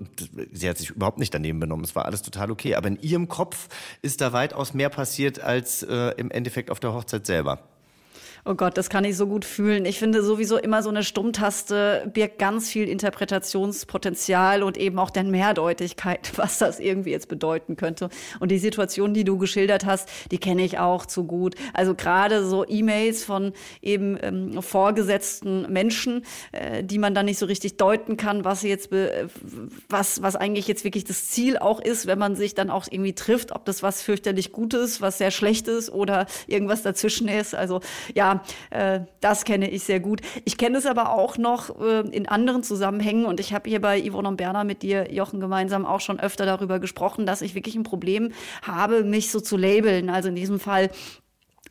Sie 0.51 0.69
hat 0.69 0.77
sich 0.77 0.89
überhaupt 0.91 1.17
nicht 1.17 1.33
daneben 1.33 1.59
benommen. 1.59 1.83
Es 1.83 1.95
war 1.95 2.05
alles 2.05 2.21
total 2.21 2.51
okay. 2.51 2.75
Aber 2.75 2.87
in 2.87 3.01
ihrem 3.01 3.27
Kopf 3.27 3.67
ist 4.01 4.21
da 4.21 4.33
weitaus 4.33 4.73
mehr 4.73 4.89
passiert 4.89 5.39
als 5.39 5.83
äh, 5.83 6.13
im 6.17 6.31
Endeffekt 6.31 6.71
auf 6.71 6.79
der 6.79 6.93
Hochzeit 6.93 7.25
selber. 7.25 7.70
Oh 8.43 8.55
Gott, 8.55 8.75
das 8.75 8.89
kann 8.89 9.03
ich 9.03 9.17
so 9.17 9.27
gut 9.27 9.45
fühlen. 9.45 9.85
Ich 9.85 9.99
finde 9.99 10.23
sowieso 10.23 10.57
immer 10.57 10.81
so 10.81 10.89
eine 10.89 11.03
Stummtaste 11.03 12.09
birgt 12.11 12.39
ganz 12.39 12.69
viel 12.69 12.89
Interpretationspotenzial 12.89 14.63
und 14.63 14.77
eben 14.77 14.97
auch 14.97 15.11
dann 15.11 15.29
Mehrdeutigkeit, 15.29 16.31
was 16.37 16.57
das 16.57 16.79
irgendwie 16.79 17.11
jetzt 17.11 17.27
bedeuten 17.27 17.75
könnte. 17.75 18.09
Und 18.39 18.49
die 18.49 18.57
Situation, 18.57 19.13
die 19.13 19.23
du 19.23 19.37
geschildert 19.37 19.85
hast, 19.85 20.09
die 20.31 20.39
kenne 20.39 20.63
ich 20.63 20.79
auch 20.79 21.05
zu 21.05 21.25
gut. 21.25 21.53
Also 21.75 21.93
gerade 21.93 22.43
so 22.43 22.65
E-Mails 22.67 23.23
von 23.23 23.53
eben 23.81 24.17
ähm, 24.19 24.61
vorgesetzten 24.63 25.71
Menschen, 25.71 26.25
äh, 26.51 26.83
die 26.83 26.97
man 26.97 27.13
dann 27.13 27.27
nicht 27.27 27.37
so 27.37 27.45
richtig 27.45 27.77
deuten 27.77 28.17
kann, 28.17 28.43
was 28.43 28.63
jetzt, 28.63 28.89
was, 29.87 30.23
was 30.23 30.35
eigentlich 30.35 30.67
jetzt 30.67 30.83
wirklich 30.83 31.03
das 31.03 31.27
Ziel 31.27 31.59
auch 31.59 31.79
ist, 31.79 32.07
wenn 32.07 32.17
man 32.17 32.35
sich 32.35 32.55
dann 32.55 32.71
auch 32.71 32.87
irgendwie 32.89 33.13
trifft, 33.13 33.51
ob 33.51 33.65
das 33.65 33.83
was 33.83 34.01
fürchterlich 34.01 34.51
Gutes, 34.51 34.99
was 34.99 35.19
sehr 35.19 35.29
Schlechtes 35.29 35.91
oder 35.91 36.25
irgendwas 36.47 36.81
dazwischen 36.81 37.27
ist. 37.27 37.53
Also 37.53 37.81
ja, 38.15 38.30
äh, 38.69 39.01
das 39.19 39.45
kenne 39.45 39.69
ich 39.69 39.83
sehr 39.83 39.99
gut. 39.99 40.21
Ich 40.45 40.57
kenne 40.57 40.77
es 40.77 40.85
aber 40.85 41.11
auch 41.11 41.37
noch 41.37 41.79
äh, 41.81 42.01
in 42.11 42.27
anderen 42.27 42.63
Zusammenhängen 42.63 43.25
und 43.25 43.39
ich 43.39 43.53
habe 43.53 43.69
hier 43.69 43.81
bei 43.81 44.01
Yvonne 44.01 44.29
und 44.29 44.37
Berner 44.37 44.63
mit 44.63 44.81
dir, 44.81 45.11
Jochen, 45.11 45.39
gemeinsam 45.39 45.85
auch 45.85 46.01
schon 46.01 46.19
öfter 46.19 46.45
darüber 46.45 46.79
gesprochen, 46.79 47.25
dass 47.25 47.41
ich 47.41 47.55
wirklich 47.55 47.75
ein 47.75 47.83
Problem 47.83 48.31
habe, 48.61 49.03
mich 49.03 49.31
so 49.31 49.39
zu 49.39 49.57
labeln. 49.57 50.09
Also 50.09 50.29
in 50.29 50.35
diesem 50.35 50.59
Fall 50.59 50.89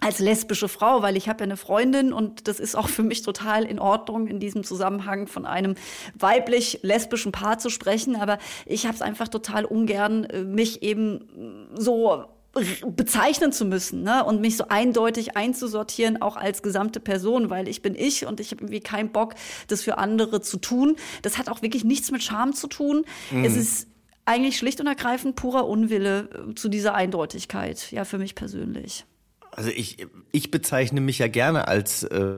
als 0.01 0.19
lesbische 0.19 0.69
Frau, 0.69 1.03
weil 1.03 1.17
ich 1.17 1.29
habe 1.29 1.41
ja 1.41 1.45
eine 1.45 1.57
Freundin 1.57 2.13
und 2.13 2.49
das 2.49 2.59
ist 2.59 2.75
auch 2.75 2.89
für 2.89 3.03
mich 3.03 3.23
total 3.23 3.65
in 3.65 3.79
Ordnung, 3.79 4.27
in 4.27 4.41
diesem 4.41 4.65
Zusammenhang 4.65 5.27
von 5.27 5.45
einem 5.45 5.75
weiblich-lesbischen 6.15 7.33
Paar 7.33 7.59
zu 7.59 7.69
sprechen. 7.69 8.17
Aber 8.17 8.39
ich 8.65 8.87
habe 8.87 8.95
es 8.95 9.03
einfach 9.03 9.29
total 9.29 9.65
ungern, 9.65 10.25
äh, 10.25 10.43
mich 10.43 10.83
eben 10.83 11.69
so 11.75 12.25
bezeichnen 12.53 13.53
zu 13.53 13.65
müssen 13.65 14.03
ne? 14.03 14.25
und 14.25 14.41
mich 14.41 14.57
so 14.57 14.65
eindeutig 14.69 15.37
einzusortieren, 15.37 16.21
auch 16.21 16.37
als 16.37 16.63
gesamte 16.63 16.99
Person, 16.99 17.49
weil 17.49 17.69
ich 17.69 17.81
bin 17.81 17.95
ich 17.95 18.27
und 18.27 18.41
ich 18.41 18.51
habe 18.51 18.63
irgendwie 18.63 18.81
keinen 18.81 19.13
Bock, 19.13 19.35
das 19.69 19.83
für 19.83 19.99
andere 19.99 20.41
zu 20.41 20.57
tun. 20.59 20.97
Das 21.23 21.39
hat 21.39 21.49
auch 21.49 21.63
wirklich 21.63 21.85
nichts 21.85 22.11
mit 22.11 22.23
Scham 22.25 22.53
zu 22.53 22.67
tun. 22.67 23.05
Mhm. 23.31 23.45
Es 23.45 23.57
ist 23.57 23.87
eigentlich 24.25 24.57
schlicht 24.57 24.81
und 24.81 24.87
ergreifend 24.87 25.37
purer 25.37 25.67
Unwille 25.67 26.29
äh, 26.51 26.55
zu 26.55 26.69
dieser 26.69 26.95
Eindeutigkeit, 26.95 27.91
ja, 27.93 28.05
für 28.05 28.19
mich 28.19 28.35
persönlich. 28.35 29.05
Also 29.53 29.71
ich, 29.71 30.07
ich 30.33 30.51
bezeichne 30.51 31.01
mich 31.01 31.19
ja 31.19 31.29
gerne 31.29 31.69
als 31.69 32.05
äh, 32.05 32.37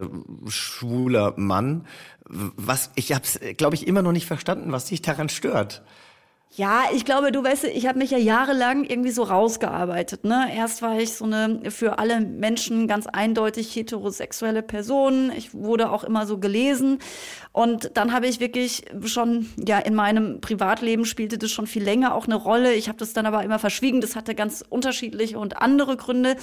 schwuler 0.49 1.35
Mann. 1.37 1.87
Was 2.25 2.91
ich 2.95 3.13
habe 3.13 3.25
es, 3.25 3.39
glaube 3.57 3.75
ich, 3.75 3.87
immer 3.87 4.03
noch 4.03 4.13
nicht 4.13 4.27
verstanden, 4.27 4.73
was 4.73 4.87
dich 4.87 5.03
daran 5.03 5.29
stört. 5.29 5.83
Ja, 6.55 6.83
ich 6.93 7.07
glaube, 7.07 7.33
du 7.33 7.43
weißt, 7.43 7.65
ich 7.65 7.87
habe 7.87 7.99
mich 7.99 8.11
ja 8.11 8.19
jahrelang 8.19 8.85
irgendwie 8.85 9.11
so 9.11 9.23
rausgearbeitet. 9.23 10.25
Ne? 10.25 10.55
Erst 10.55 10.83
war 10.83 10.99
ich 11.01 11.15
so 11.15 11.25
eine 11.25 11.71
für 11.71 11.99
alle 11.99 12.21
Menschen 12.21 12.87
ganz 12.87 13.07
eindeutig 13.07 13.75
heterosexuelle 13.75 14.63
Person. 14.63 15.33
Ich 15.35 15.55
wurde 15.55 15.91
auch 15.91 16.05
immer 16.05 16.27
so 16.27 16.37
gelesen. 16.37 16.99
Und 17.53 17.93
dann 17.95 18.13
habe 18.13 18.27
ich 18.27 18.39
wirklich 18.39 18.85
schon, 19.07 19.49
ja, 19.67 19.79
in 19.79 19.95
meinem 19.95 20.43
Privatleben 20.43 21.07
spielte 21.07 21.39
das 21.39 21.51
schon 21.51 21.67
viel 21.67 21.83
länger 21.83 22.15
auch 22.15 22.27
eine 22.27 22.37
Rolle. 22.37 22.75
Ich 22.75 22.89
habe 22.89 22.99
das 22.99 23.15
dann 23.15 23.25
aber 23.25 23.43
immer 23.43 23.59
verschwiegen. 23.59 24.03
Das 24.03 24.15
hatte 24.15 24.35
ganz 24.35 24.63
unterschiedliche 24.69 25.39
und 25.39 25.57
andere 25.57 25.97
Gründe. 25.97 26.37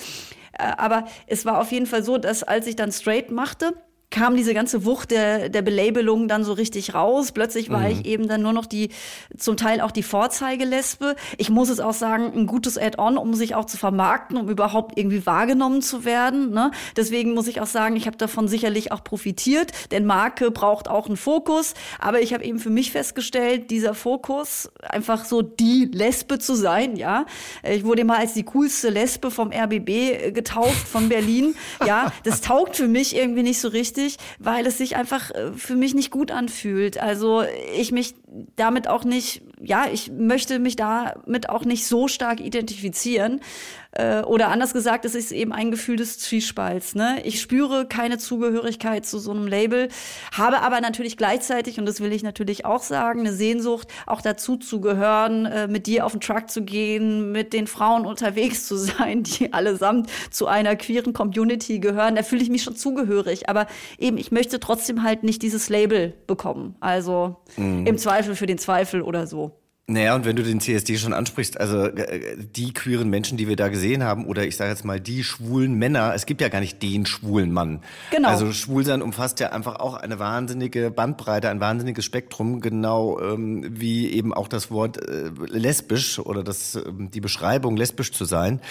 Äh, 0.54 0.72
aber 0.78 1.06
es 1.28 1.46
war 1.46 1.60
auf 1.60 1.72
jeden 1.72 1.86
Fall 1.86 2.04
so, 2.04 2.18
dass 2.18 2.42
als 2.42 2.66
ich 2.66 2.76
dann 2.76 2.92
straight 2.92 3.30
machte, 3.30 3.76
kam 4.12 4.36
diese 4.36 4.54
ganze 4.54 4.86
Wucht 4.86 5.12
der, 5.12 5.50
der 5.50 5.62
Belabelung 5.62 6.28
dann 6.28 6.44
so 6.44 6.54
richtig 6.54 6.94
raus. 6.94 7.32
Plötzlich 7.32 7.70
war 7.70 7.82
mhm. 7.82 7.88
ich 7.88 8.06
eben 8.06 8.28
dann 8.28 8.42
nur 8.42 8.54
noch 8.54 8.66
die, 8.66 8.90
zum 9.38 9.56
Teil 9.56 9.82
auch 9.82 9.92
die 9.92 10.04
Vorzeigelesbe. 10.04 11.16
Ich 11.38 11.50
muss 11.50 11.70
es 11.70 11.80
auch 11.80 11.94
sagen, 11.94 12.32
ein 12.34 12.48
gutes 12.48 12.78
Add-on, 12.78 13.18
um 13.18 13.34
sich 13.36 13.54
auch 13.54 13.66
zu 13.66 13.78
vermarkten, 13.78 14.38
um 14.38 14.50
überhaupt 14.50 14.98
irgendwie 14.98 15.26
wahrgenommen 15.26 15.82
zu 15.82 16.06
werden. 16.06 16.52
Ne? 16.52 16.72
Deswegen 16.98 17.34
muss 17.34 17.48
ich 17.48 17.62
auch 17.62 17.68
sagen, 17.68 17.96
ich 17.96 18.08
habe 18.08 18.18
davon 18.18 18.48
sicherlich 18.48 18.92
auch 18.92 19.04
profitiert, 19.04 19.72
denn 19.92 20.06
Marke 20.06 20.50
braucht 20.50 20.88
auch 20.88 21.06
einen 21.06 21.18
Fokus. 21.18 21.76
Aber 22.00 22.22
ich 22.22 22.34
habe 22.34 22.44
eben 22.44 22.60
für 22.60 22.72
mich 22.72 22.92
festgestellt, 22.92 23.70
dieser 23.70 23.94
Fokus, 23.94 24.72
einfach 24.82 25.26
so 25.26 25.44
die 25.44 25.86
Lesbe 25.86 26.40
zu 26.40 26.56
sein, 26.56 26.96
ja. 26.96 27.26
Ich 27.64 27.84
wurde 27.84 28.04
mal 28.06 28.18
als 28.18 28.34
die 28.34 28.44
coolste 28.44 28.90
Lesbe 28.90 29.30
vom 29.30 29.52
RBB 29.52 30.34
getauft 30.34 30.88
von 30.88 31.10
Berlin. 31.10 31.56
Ja, 31.86 32.12
das 32.24 32.42
taugt 32.42 32.76
für 32.76 32.88
mich 32.88 33.16
irgendwie 33.16 33.44
nicht 33.44 33.60
so 33.60 33.68
richtig 33.68 33.99
wichtig, 34.00 34.18
weil 34.40 34.66
es 34.66 34.78
sich 34.78 34.96
einfach 34.96 35.32
äh, 35.32 35.54
für 35.54 35.76
mich 35.76 35.94
nicht 35.94 36.12
gut 36.12 36.32
anfühlt. 36.32 36.98
Also 36.98 37.44
ich 37.76 37.92
mich 37.92 38.16
damit 38.56 38.88
auch 38.88 39.04
nicht, 39.04 39.42
ja, 39.62 39.86
ich 39.92 40.12
möchte 40.12 40.60
mich 40.60 40.76
damit 40.76 41.50
auch 41.50 41.66
nicht 41.66 41.86
so 41.86 42.08
stark 42.08 42.40
identifizieren. 42.40 43.42
Äh, 43.92 44.22
oder 44.22 44.50
anders 44.50 44.74
gesagt, 44.74 45.04
es 45.06 45.16
ist 45.16 45.32
eben 45.32 45.52
ein 45.52 45.72
Gefühl 45.72 45.96
des 45.96 46.20
Zwiespalts. 46.20 46.94
Ne? 46.94 47.22
Ich 47.24 47.42
spüre 47.42 47.88
keine 47.88 48.20
Zugehörigkeit 48.20 49.06
zu 49.06 49.18
so 49.18 49.32
einem 49.32 49.48
Label, 49.48 49.90
habe 50.32 50.62
aber 50.62 50.80
natürlich 50.80 51.18
gleichzeitig, 51.18 51.80
und 51.80 51.88
das 51.88 52.00
will 52.00 52.14
ich 52.14 52.22
natürlich 52.22 52.66
auch 52.66 52.84
sagen, 52.84 53.22
eine 53.22 53.34
Sehnsucht, 53.34 53.88
auch 54.06 54.22
dazu 54.22 54.58
zu 54.58 54.80
gehören, 54.80 55.48
äh, 55.48 55.68
mit 55.68 55.88
dir 55.88 56.06
auf 56.06 56.12
den 56.12 56.22
Truck 56.22 56.52
zu 56.52 56.64
gehen, 56.64 57.32
mit 57.32 57.52
den 57.52 57.66
Frauen 57.66 58.06
unterwegs 58.06 58.68
zu 58.68 58.76
sein, 58.78 59.24
die 59.24 59.54
allesamt 59.54 60.10
zu 60.30 60.46
einer 60.46 60.76
queeren 60.76 61.14
Community 61.14 61.80
gehören. 61.80 62.16
Da 62.16 62.24
fühle 62.24 62.44
ich 62.44 62.50
mich 62.50 62.64
schon 62.64 62.76
zugehörig. 62.76 63.50
Aber 63.50 63.66
eben, 63.98 64.18
ich 64.18 64.32
möchte 64.32 64.60
trotzdem 64.60 65.04
halt 65.04 65.24
nicht 65.24 65.42
dieses 65.42 65.70
Label 65.70 66.14
bekommen. 66.28 66.76
Also 66.80 67.38
mhm. 67.58 67.88
im 67.88 67.98
Zweifel 67.98 68.36
für 68.36 68.46
den 68.46 68.60
Zweifel 68.60 69.02
oder 69.02 69.26
so. 69.26 69.59
Naja, 69.90 70.14
und 70.14 70.24
wenn 70.24 70.36
du 70.36 70.44
den 70.44 70.62
CSD 70.62 70.98
schon 70.98 71.14
ansprichst, 71.14 71.60
also 71.60 71.86
äh, 71.86 72.38
die 72.38 72.74
queeren 72.74 73.10
Menschen, 73.10 73.38
die 73.40 73.48
wir 73.48 73.56
da 73.56 73.70
gesehen 73.70 74.04
haben, 74.04 74.28
oder 74.28 74.46
ich 74.46 74.56
sage 74.56 74.70
jetzt 74.70 74.86
mal 74.86 75.00
die 75.00 75.24
schwulen 75.24 75.74
Männer, 75.74 76.14
es 76.14 76.28
gibt 76.28 76.42
ja 76.42 76.50
gar 76.50 76.60
nicht 76.60 76.84
den 76.84 77.08
schwulen 77.08 77.52
Mann. 77.52 77.82
Genau. 78.12 78.30
Also 78.30 78.52
Schwulsein 78.52 79.02
umfasst 79.02 79.40
ja 79.40 79.52
einfach 79.52 79.78
auch 79.78 79.96
eine 79.96 80.20
wahnsinnige 80.20 80.92
Bandbreite, 80.92 81.50
ein 81.50 81.60
wahnsinniges 81.60 82.06
Spektrum, 82.06 82.62
genau 82.62 83.20
ähm, 83.20 83.66
wie 83.68 84.12
eben 84.12 84.32
auch 84.32 84.48
das 84.48 84.70
Wort 84.70 84.98
äh, 84.98 85.32
lesbisch 85.48 86.20
oder 86.20 86.44
das, 86.44 86.76
äh, 86.76 86.84
die 86.88 87.22
Beschreibung 87.22 87.76
lesbisch 87.76 88.12
zu 88.12 88.26
sein. 88.26 88.62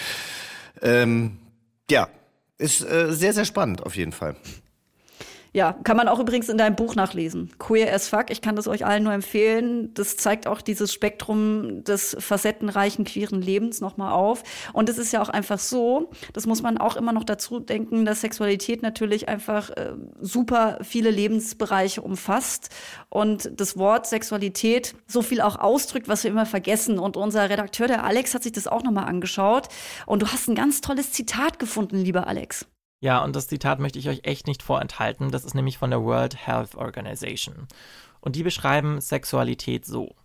Ähm, 0.81 1.37
ja, 1.91 2.07
ist 2.57 2.81
äh, 2.81 3.11
sehr, 3.11 3.33
sehr 3.33 3.45
spannend 3.45 3.85
auf 3.85 3.97
jeden 3.97 4.13
Fall. 4.13 4.37
Ja, 5.51 5.73
kann 5.83 5.97
man 5.97 6.07
auch 6.07 6.19
übrigens 6.19 6.47
in 6.47 6.59
deinem 6.59 6.75
Buch 6.75 6.93
nachlesen. 6.95 7.49
Queer 7.57 7.93
as 7.93 8.07
fuck, 8.07 8.29
ich 8.29 8.41
kann 8.41 8.55
das 8.55 8.67
euch 8.67 8.85
allen 8.85 9.03
nur 9.03 9.13
empfehlen. 9.13 9.91
Das 9.95 10.15
zeigt 10.15 10.45
auch 10.45 10.61
dieses 10.61 10.93
Spektrum 10.93 11.83
des 11.83 12.15
facettenreichen 12.19 13.03
queeren 13.03 13.41
Lebens 13.41 13.81
nochmal 13.81 14.13
auf. 14.13 14.43
Und 14.73 14.89
es 14.89 14.99
ist 14.99 15.11
ja 15.11 15.21
auch 15.21 15.29
einfach 15.29 15.57
so, 15.57 16.11
das 16.33 16.45
muss 16.45 16.61
man 16.61 16.77
auch 16.77 16.95
immer 16.95 17.13
noch 17.13 17.23
dazu 17.23 17.59
denken, 17.59 18.05
dass 18.05 18.21
Sexualität 18.21 18.83
natürlich 18.83 19.27
einfach 19.27 19.71
äh, 19.71 19.93
super 20.19 20.77
viele 20.83 21.09
Lebensbereiche 21.09 22.01
umfasst 22.01 22.69
und 23.09 23.51
das 23.59 23.75
Wort 23.75 24.05
Sexualität 24.05 24.93
so 25.07 25.23
viel 25.23 25.41
auch 25.41 25.57
ausdrückt, 25.57 26.07
was 26.07 26.23
wir 26.23 26.29
immer 26.29 26.45
vergessen. 26.45 26.99
Und 26.99 27.17
unser 27.17 27.49
Redakteur, 27.49 27.87
der 27.87 28.03
Alex, 28.03 28.35
hat 28.35 28.43
sich 28.43 28.51
das 28.51 28.67
auch 28.67 28.83
nochmal 28.83 29.05
angeschaut. 29.05 29.67
Und 30.05 30.21
du 30.21 30.27
hast 30.27 30.47
ein 30.47 30.55
ganz 30.55 30.81
tolles 30.81 31.11
Zitat 31.11 31.57
gefunden, 31.57 31.97
lieber 31.97 32.27
Alex. 32.27 32.67
Ja, 33.01 33.23
und 33.23 33.35
das 33.35 33.47
Zitat 33.47 33.79
möchte 33.79 33.97
ich 33.97 34.09
euch 34.09 34.21
echt 34.23 34.47
nicht 34.47 34.61
vorenthalten. 34.61 35.31
Das 35.31 35.45
ist 35.45 35.55
nämlich 35.55 35.77
von 35.77 35.89
der 35.89 36.03
World 36.03 36.45
Health 36.45 36.75
Organization. 36.75 37.67
Und 38.19 38.35
die 38.35 38.43
beschreiben 38.43 38.99
Sexualität 38.99 39.85
so. 39.85 40.15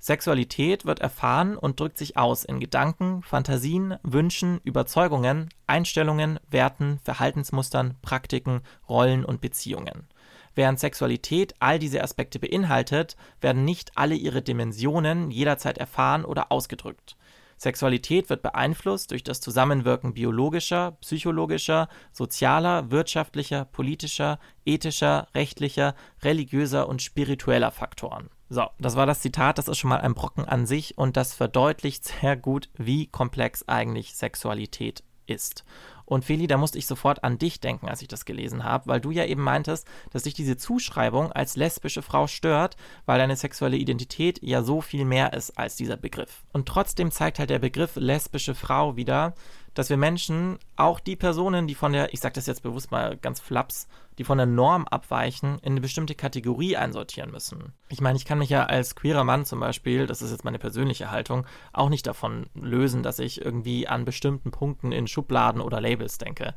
Sexualität 0.00 0.84
wird 0.84 1.00
erfahren 1.00 1.56
und 1.56 1.78
drückt 1.78 1.98
sich 1.98 2.16
aus 2.16 2.44
in 2.44 2.60
Gedanken, 2.60 3.22
Fantasien, 3.22 3.96
Wünschen, 4.02 4.60
Überzeugungen, 4.64 5.48
Einstellungen, 5.66 6.38
Werten, 6.50 7.00
Verhaltensmustern, 7.02 7.96
Praktiken, 8.02 8.62
Rollen 8.88 9.24
und 9.24 9.40
Beziehungen. 9.40 10.08
Während 10.54 10.80
Sexualität 10.80 11.54
all 11.60 11.78
diese 11.78 12.02
Aspekte 12.02 12.40
beinhaltet, 12.40 13.16
werden 13.40 13.64
nicht 13.64 13.92
alle 13.96 14.14
ihre 14.16 14.42
Dimensionen 14.42 15.30
jederzeit 15.30 15.78
erfahren 15.78 16.24
oder 16.24 16.50
ausgedrückt. 16.50 17.16
Sexualität 17.58 18.30
wird 18.30 18.42
beeinflusst 18.42 19.10
durch 19.10 19.24
das 19.24 19.40
Zusammenwirken 19.40 20.14
biologischer, 20.14 20.92
psychologischer, 21.00 21.88
sozialer, 22.12 22.90
wirtschaftlicher, 22.90 23.64
politischer, 23.66 24.38
ethischer, 24.64 25.26
rechtlicher, 25.34 25.94
religiöser 26.22 26.88
und 26.88 27.02
spiritueller 27.02 27.72
Faktoren. 27.72 28.30
So, 28.48 28.66
das 28.78 28.96
war 28.96 29.04
das 29.04 29.20
Zitat, 29.20 29.58
das 29.58 29.68
ist 29.68 29.76
schon 29.76 29.90
mal 29.90 30.00
ein 30.00 30.14
Brocken 30.14 30.46
an 30.46 30.66
sich 30.66 30.96
und 30.96 31.16
das 31.18 31.34
verdeutlicht 31.34 32.04
sehr 32.04 32.36
gut, 32.36 32.70
wie 32.78 33.06
komplex 33.06 33.68
eigentlich 33.68 34.14
Sexualität 34.14 35.02
ist. 35.26 35.64
Und 36.08 36.24
Feli, 36.24 36.46
da 36.46 36.56
musste 36.56 36.78
ich 36.78 36.86
sofort 36.86 37.22
an 37.22 37.36
dich 37.36 37.60
denken, 37.60 37.86
als 37.86 38.00
ich 38.00 38.08
das 38.08 38.24
gelesen 38.24 38.64
habe, 38.64 38.86
weil 38.86 38.98
du 38.98 39.10
ja 39.10 39.26
eben 39.26 39.42
meintest, 39.42 39.86
dass 40.10 40.22
dich 40.22 40.32
diese 40.32 40.56
Zuschreibung 40.56 41.32
als 41.32 41.54
lesbische 41.54 42.00
Frau 42.00 42.26
stört, 42.26 42.78
weil 43.04 43.18
deine 43.18 43.36
sexuelle 43.36 43.76
Identität 43.76 44.42
ja 44.42 44.62
so 44.62 44.80
viel 44.80 45.04
mehr 45.04 45.34
ist 45.34 45.58
als 45.58 45.76
dieser 45.76 45.98
Begriff. 45.98 46.44
Und 46.50 46.66
trotzdem 46.66 47.10
zeigt 47.10 47.38
halt 47.38 47.50
der 47.50 47.58
Begriff 47.58 47.96
lesbische 47.96 48.54
Frau 48.54 48.96
wieder, 48.96 49.34
dass 49.78 49.90
wir 49.90 49.96
Menschen, 49.96 50.58
auch 50.74 50.98
die 50.98 51.14
Personen, 51.14 51.68
die 51.68 51.76
von 51.76 51.92
der, 51.92 52.12
ich 52.12 52.18
sage 52.18 52.32
das 52.32 52.46
jetzt 52.46 52.64
bewusst 52.64 52.90
mal 52.90 53.16
ganz 53.16 53.38
flaps, 53.38 53.86
die 54.18 54.24
von 54.24 54.36
der 54.36 54.46
Norm 54.48 54.88
abweichen, 54.88 55.60
in 55.60 55.74
eine 55.74 55.80
bestimmte 55.80 56.16
Kategorie 56.16 56.76
einsortieren 56.76 57.30
müssen. 57.30 57.74
Ich 57.88 58.00
meine, 58.00 58.16
ich 58.16 58.24
kann 58.24 58.38
mich 58.38 58.50
ja 58.50 58.64
als 58.64 58.96
queerer 58.96 59.22
Mann 59.22 59.44
zum 59.44 59.60
Beispiel, 59.60 60.08
das 60.08 60.20
ist 60.20 60.32
jetzt 60.32 60.44
meine 60.44 60.58
persönliche 60.58 61.12
Haltung, 61.12 61.46
auch 61.72 61.90
nicht 61.90 62.08
davon 62.08 62.46
lösen, 62.54 63.04
dass 63.04 63.20
ich 63.20 63.40
irgendwie 63.40 63.86
an 63.86 64.04
bestimmten 64.04 64.50
Punkten 64.50 64.90
in 64.90 65.06
Schubladen 65.06 65.60
oder 65.60 65.80
Labels 65.80 66.18
denke. 66.18 66.56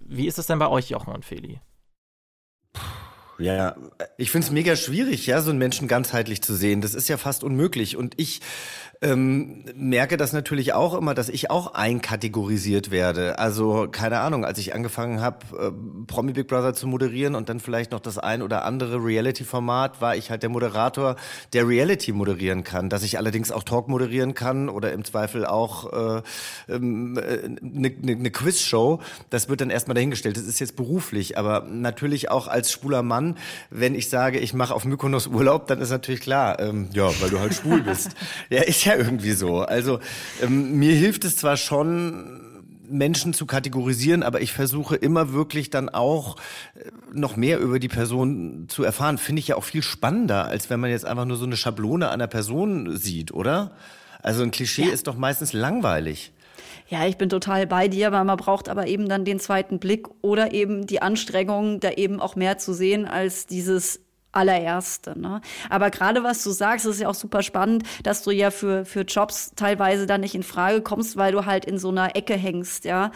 Wie 0.00 0.26
ist 0.26 0.40
es 0.40 0.48
denn 0.48 0.58
bei 0.58 0.66
euch, 0.66 0.90
Jochen 0.90 1.14
und 1.14 1.24
Feli? 1.24 1.60
Ja, 3.38 3.76
ich 4.16 4.30
finde 4.30 4.46
es 4.46 4.50
mega 4.50 4.76
schwierig, 4.76 5.26
ja, 5.26 5.42
so 5.42 5.50
einen 5.50 5.58
Menschen 5.58 5.88
ganzheitlich 5.88 6.42
zu 6.42 6.54
sehen. 6.54 6.80
Das 6.80 6.94
ist 6.94 7.08
ja 7.08 7.18
fast 7.18 7.44
unmöglich. 7.44 7.96
Und 7.96 8.14
ich 8.16 8.40
ähm, 9.02 9.64
merke 9.74 10.16
das 10.16 10.32
natürlich 10.32 10.72
auch 10.72 10.94
immer, 10.94 11.14
dass 11.14 11.28
ich 11.28 11.50
auch 11.50 11.74
einkategorisiert 11.74 12.90
werde. 12.90 13.38
Also 13.38 13.88
keine 13.90 14.20
Ahnung, 14.20 14.44
als 14.44 14.58
ich 14.58 14.74
angefangen 14.74 15.20
habe, 15.20 15.38
äh, 15.58 15.70
Promi 16.06 16.32
Big 16.32 16.48
Brother 16.48 16.72
zu 16.72 16.86
moderieren 16.86 17.34
und 17.34 17.48
dann 17.48 17.60
vielleicht 17.60 17.92
noch 17.92 18.00
das 18.00 18.16
ein 18.16 18.42
oder 18.42 18.64
andere 18.64 19.04
Reality-Format, 19.04 20.00
war 20.00 20.16
ich 20.16 20.30
halt 20.30 20.42
der 20.42 20.50
Moderator, 20.50 21.16
der 21.52 21.68
Reality 21.68 22.12
moderieren 22.12 22.64
kann. 22.64 22.88
Dass 22.88 23.02
ich 23.02 23.18
allerdings 23.18 23.52
auch 23.52 23.64
Talk 23.64 23.88
moderieren 23.88 24.34
kann 24.34 24.68
oder 24.68 24.92
im 24.92 25.04
Zweifel 25.04 25.44
auch 25.44 25.92
eine 25.92 26.22
äh, 26.68 26.74
ähm, 26.74 27.18
äh, 27.18 27.48
ne, 27.60 27.92
ne, 28.00 28.16
ne 28.16 28.30
Quizshow, 28.30 29.00
das 29.30 29.48
wird 29.48 29.60
dann 29.60 29.70
erstmal 29.70 29.94
dahingestellt. 29.94 30.36
Das 30.36 30.44
ist 30.44 30.58
jetzt 30.58 30.76
beruflich, 30.76 31.36
aber 31.36 31.66
natürlich 31.68 32.30
auch 32.30 32.48
als 32.48 32.72
schwuler 32.72 33.02
Mann, 33.02 33.25
wenn 33.70 33.94
ich 33.94 34.08
sage, 34.08 34.38
ich 34.38 34.54
mache 34.54 34.74
auf 34.74 34.84
Mykonos 34.84 35.26
Urlaub, 35.26 35.66
dann 35.66 35.80
ist 35.80 35.90
natürlich 35.90 36.20
klar, 36.20 36.60
ähm, 36.60 36.88
ja, 36.92 37.08
weil 37.20 37.30
du 37.30 37.40
halt 37.40 37.54
schwul 37.54 37.82
bist. 37.82 38.10
ja, 38.50 38.62
ich 38.66 38.84
ja 38.84 38.94
irgendwie 38.94 39.32
so. 39.32 39.62
Also 39.62 39.98
ähm, 40.42 40.78
mir 40.78 40.94
hilft 40.94 41.24
es 41.24 41.36
zwar 41.36 41.56
schon, 41.56 42.42
Menschen 42.88 43.34
zu 43.34 43.46
kategorisieren, 43.46 44.22
aber 44.22 44.40
ich 44.40 44.52
versuche 44.52 44.96
immer 44.96 45.32
wirklich 45.32 45.70
dann 45.70 45.88
auch 45.88 46.36
äh, 46.74 46.90
noch 47.12 47.36
mehr 47.36 47.58
über 47.58 47.78
die 47.78 47.88
Person 47.88 48.66
zu 48.68 48.84
erfahren. 48.84 49.18
Finde 49.18 49.40
ich 49.40 49.48
ja 49.48 49.56
auch 49.56 49.64
viel 49.64 49.82
spannender, 49.82 50.46
als 50.46 50.70
wenn 50.70 50.80
man 50.80 50.90
jetzt 50.90 51.04
einfach 51.04 51.24
nur 51.24 51.36
so 51.36 51.46
eine 51.46 51.56
Schablone 51.56 52.10
einer 52.10 52.26
Person 52.26 52.96
sieht, 52.96 53.32
oder? 53.32 53.72
Also 54.22 54.42
ein 54.42 54.50
Klischee 54.50 54.86
ja. 54.86 54.92
ist 54.92 55.06
doch 55.06 55.16
meistens 55.16 55.52
langweilig. 55.52 56.32
Ja, 56.88 57.04
ich 57.06 57.18
bin 57.18 57.28
total 57.28 57.66
bei 57.66 57.88
dir, 57.88 58.12
weil 58.12 58.24
man 58.24 58.36
braucht 58.36 58.68
aber 58.68 58.86
eben 58.86 59.08
dann 59.08 59.24
den 59.24 59.40
zweiten 59.40 59.80
Blick 59.80 60.06
oder 60.22 60.52
eben 60.52 60.86
die 60.86 61.02
Anstrengung, 61.02 61.80
da 61.80 61.90
eben 61.90 62.20
auch 62.20 62.36
mehr 62.36 62.58
zu 62.58 62.72
sehen 62.74 63.06
als 63.06 63.46
dieses 63.46 64.00
allererste. 64.36 65.18
Ne? 65.18 65.40
Aber 65.70 65.90
gerade 65.90 66.22
was 66.22 66.44
du 66.44 66.50
sagst, 66.50 66.86
ist 66.86 67.00
ja 67.00 67.08
auch 67.08 67.14
super 67.14 67.42
spannend, 67.42 67.84
dass 68.02 68.22
du 68.22 68.30
ja 68.30 68.50
für, 68.50 68.84
für 68.84 69.00
Jobs 69.00 69.52
teilweise 69.56 70.06
dann 70.06 70.20
nicht 70.20 70.34
in 70.34 70.42
Frage 70.42 70.82
kommst, 70.82 71.16
weil 71.16 71.32
du 71.32 71.46
halt 71.46 71.64
in 71.64 71.78
so 71.78 71.88
einer 71.88 72.14
Ecke 72.14 72.34
hängst, 72.34 72.84
ja. 72.84 73.10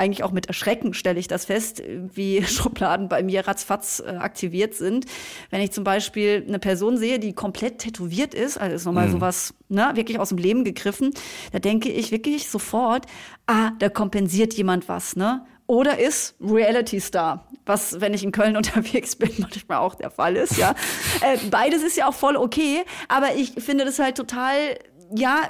Eigentlich 0.00 0.24
auch 0.24 0.32
mit 0.32 0.46
Erschrecken 0.46 0.94
stelle 0.94 1.20
ich 1.20 1.28
das 1.28 1.44
fest, 1.44 1.82
wie 1.86 2.42
Schubladen 2.46 3.08
bei 3.08 3.22
mir 3.22 3.46
ratzfatz 3.46 4.02
äh, 4.04 4.10
aktiviert 4.16 4.74
sind. 4.74 5.04
Wenn 5.50 5.60
ich 5.60 5.72
zum 5.72 5.84
Beispiel 5.84 6.44
eine 6.48 6.58
Person 6.58 6.96
sehe, 6.96 7.18
die 7.18 7.34
komplett 7.34 7.78
tätowiert 7.78 8.34
ist, 8.34 8.58
also 8.58 8.74
ist 8.74 8.86
nochmal 8.86 9.08
mhm. 9.08 9.12
sowas, 9.12 9.54
ne, 9.68 9.90
wirklich 9.94 10.18
aus 10.18 10.30
dem 10.30 10.38
Leben 10.38 10.64
gegriffen, 10.64 11.12
da 11.52 11.58
denke 11.58 11.90
ich 11.90 12.10
wirklich 12.10 12.48
sofort, 12.48 13.04
ah, 13.46 13.72
da 13.78 13.88
kompensiert 13.90 14.54
jemand 14.54 14.88
was, 14.88 15.16
ne? 15.16 15.44
Oder 15.66 16.00
ist 16.00 16.34
Reality 16.40 16.98
Star, 16.98 17.46
was, 17.64 18.00
wenn 18.00 18.12
ich 18.12 18.24
in 18.24 18.32
Köln 18.32 18.56
unterwegs 18.56 19.14
bin, 19.14 19.30
manchmal 19.38 19.78
auch 19.78 19.94
der 19.94 20.10
Fall 20.10 20.34
ist, 20.34 20.56
ja. 20.56 20.74
äh, 21.20 21.36
beides 21.48 21.84
ist 21.84 21.96
ja 21.96 22.08
auch 22.08 22.14
voll 22.14 22.36
okay, 22.36 22.82
aber 23.06 23.36
ich 23.36 23.52
finde 23.52 23.84
das 23.84 23.98
halt 23.98 24.16
total 24.16 24.56
ja, 25.14 25.42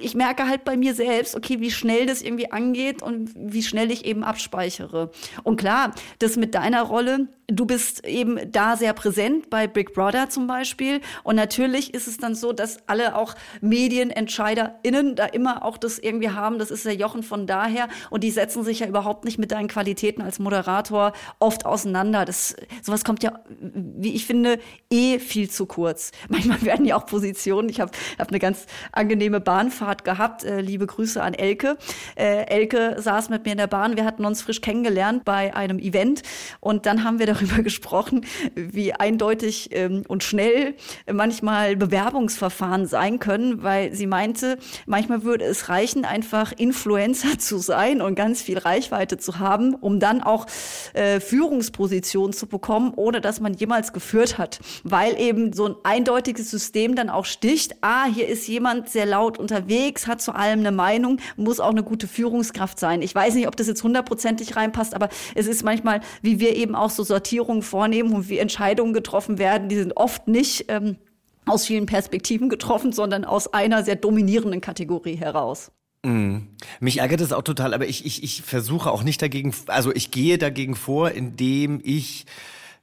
ich 0.00 0.14
merke 0.14 0.48
halt 0.48 0.64
bei 0.64 0.76
mir 0.76 0.94
selbst, 0.94 1.34
okay, 1.36 1.60
wie 1.60 1.70
schnell 1.70 2.06
das 2.06 2.22
irgendwie 2.22 2.52
angeht 2.52 3.02
und 3.02 3.30
wie 3.34 3.62
schnell 3.62 3.90
ich 3.90 4.04
eben 4.04 4.24
abspeichere. 4.24 5.10
Und 5.42 5.56
klar, 5.56 5.94
das 6.18 6.36
mit 6.36 6.54
deiner 6.54 6.82
Rolle, 6.82 7.28
du 7.48 7.64
bist 7.64 8.04
eben 8.04 8.50
da 8.50 8.76
sehr 8.76 8.92
präsent 8.92 9.50
bei 9.50 9.66
Big 9.66 9.94
Brother 9.94 10.28
zum 10.28 10.46
Beispiel. 10.46 11.00
Und 11.22 11.36
natürlich 11.36 11.94
ist 11.94 12.08
es 12.08 12.18
dann 12.18 12.34
so, 12.34 12.52
dass 12.52 12.78
alle 12.88 13.16
auch 13.16 13.34
MedienentscheiderInnen 13.60 15.14
da 15.14 15.26
immer 15.26 15.64
auch 15.64 15.78
das 15.78 15.98
irgendwie 15.98 16.30
haben. 16.30 16.58
Das 16.58 16.70
ist 16.70 16.84
der 16.84 16.94
Jochen 16.94 17.22
von 17.22 17.46
daher. 17.46 17.88
Und 18.10 18.24
die 18.24 18.30
setzen 18.30 18.64
sich 18.64 18.80
ja 18.80 18.86
überhaupt 18.86 19.24
nicht 19.24 19.38
mit 19.38 19.52
deinen 19.52 19.68
Qualitäten 19.68 20.22
als 20.22 20.38
Moderator 20.38 21.12
oft 21.38 21.66
auseinander. 21.66 22.24
Das, 22.24 22.56
sowas 22.82 23.04
kommt 23.04 23.22
ja, 23.22 23.40
wie 23.60 24.14
ich 24.14 24.26
finde, 24.26 24.58
eh 24.90 25.18
viel 25.18 25.48
zu 25.48 25.66
kurz. 25.66 26.10
Manchmal 26.28 26.62
werden 26.62 26.84
ja 26.84 26.96
auch 26.96 27.06
Positionen. 27.06 27.68
Ich 27.68 27.80
habe 27.80 27.92
hab 28.18 28.28
eine 28.28 28.38
ganz 28.38 28.66
angenehme 29.06 29.40
Bahnfahrt 29.40 30.02
gehabt. 30.02 30.42
Äh, 30.42 30.60
liebe 30.60 30.84
Grüße 30.84 31.22
an 31.22 31.32
Elke. 31.32 31.78
Äh, 32.16 32.46
Elke 32.46 32.96
saß 32.98 33.28
mit 33.28 33.44
mir 33.44 33.52
in 33.52 33.58
der 33.58 33.68
Bahn. 33.68 33.96
Wir 33.96 34.04
hatten 34.04 34.24
uns 34.24 34.42
frisch 34.42 34.60
kennengelernt 34.60 35.24
bei 35.24 35.54
einem 35.54 35.78
Event 35.78 36.22
und 36.58 36.86
dann 36.86 37.04
haben 37.04 37.20
wir 37.20 37.26
darüber 37.26 37.62
gesprochen, 37.62 38.26
wie 38.56 38.94
eindeutig 38.94 39.68
ähm, 39.70 40.02
und 40.08 40.24
schnell 40.24 40.74
manchmal 41.10 41.76
Bewerbungsverfahren 41.76 42.86
sein 42.86 43.20
können, 43.20 43.62
weil 43.62 43.94
sie 43.94 44.08
meinte, 44.08 44.58
manchmal 44.86 45.22
würde 45.22 45.44
es 45.44 45.68
reichen, 45.68 46.04
einfach 46.04 46.52
Influencer 46.56 47.38
zu 47.38 47.58
sein 47.58 48.02
und 48.02 48.16
ganz 48.16 48.42
viel 48.42 48.58
Reichweite 48.58 49.18
zu 49.18 49.38
haben, 49.38 49.76
um 49.76 50.00
dann 50.00 50.20
auch 50.20 50.46
äh, 50.94 51.20
Führungspositionen 51.20 52.32
zu 52.32 52.48
bekommen, 52.48 52.92
ohne 52.96 53.20
dass 53.20 53.38
man 53.38 53.54
jemals 53.54 53.92
geführt 53.92 54.36
hat, 54.36 54.58
weil 54.82 55.16
eben 55.20 55.52
so 55.52 55.66
ein 55.66 55.76
eindeutiges 55.84 56.50
System 56.50 56.96
dann 56.96 57.08
auch 57.08 57.24
sticht. 57.24 57.76
Ah, 57.82 58.06
hier 58.06 58.26
ist 58.26 58.48
jemand 58.48 58.88
sehr 58.96 59.04
laut 59.04 59.36
unterwegs, 59.36 60.06
hat 60.06 60.22
zu 60.22 60.34
allem 60.34 60.60
eine 60.60 60.72
Meinung, 60.72 61.20
muss 61.36 61.60
auch 61.60 61.70
eine 61.70 61.82
gute 61.82 62.08
Führungskraft 62.08 62.80
sein. 62.80 63.02
Ich 63.02 63.14
weiß 63.14 63.34
nicht, 63.34 63.46
ob 63.46 63.54
das 63.54 63.66
jetzt 63.66 63.82
hundertprozentig 63.82 64.56
reinpasst, 64.56 64.94
aber 64.94 65.10
es 65.34 65.46
ist 65.46 65.62
manchmal, 65.64 66.00
wie 66.22 66.40
wir 66.40 66.56
eben 66.56 66.74
auch 66.74 66.88
so 66.88 67.04
Sortierungen 67.04 67.60
vornehmen 67.60 68.14
und 68.14 68.30
wie 68.30 68.38
Entscheidungen 68.38 68.94
getroffen 68.94 69.36
werden, 69.36 69.68
die 69.68 69.76
sind 69.76 69.98
oft 69.98 70.28
nicht 70.28 70.64
ähm, 70.68 70.96
aus 71.44 71.66
vielen 71.66 71.84
Perspektiven 71.84 72.48
getroffen, 72.48 72.92
sondern 72.92 73.26
aus 73.26 73.52
einer 73.52 73.84
sehr 73.84 73.96
dominierenden 73.96 74.62
Kategorie 74.62 75.16
heraus. 75.16 75.72
Mm. 76.02 76.38
Mich 76.80 77.00
ärgert 77.00 77.20
es 77.20 77.34
auch 77.34 77.42
total, 77.42 77.74
aber 77.74 77.86
ich, 77.86 78.06
ich, 78.06 78.22
ich 78.22 78.40
versuche 78.40 78.90
auch 78.90 79.02
nicht 79.02 79.20
dagegen, 79.20 79.54
also 79.66 79.94
ich 79.94 80.10
gehe 80.10 80.38
dagegen 80.38 80.74
vor, 80.74 81.10
indem 81.10 81.80
ich 81.84 82.24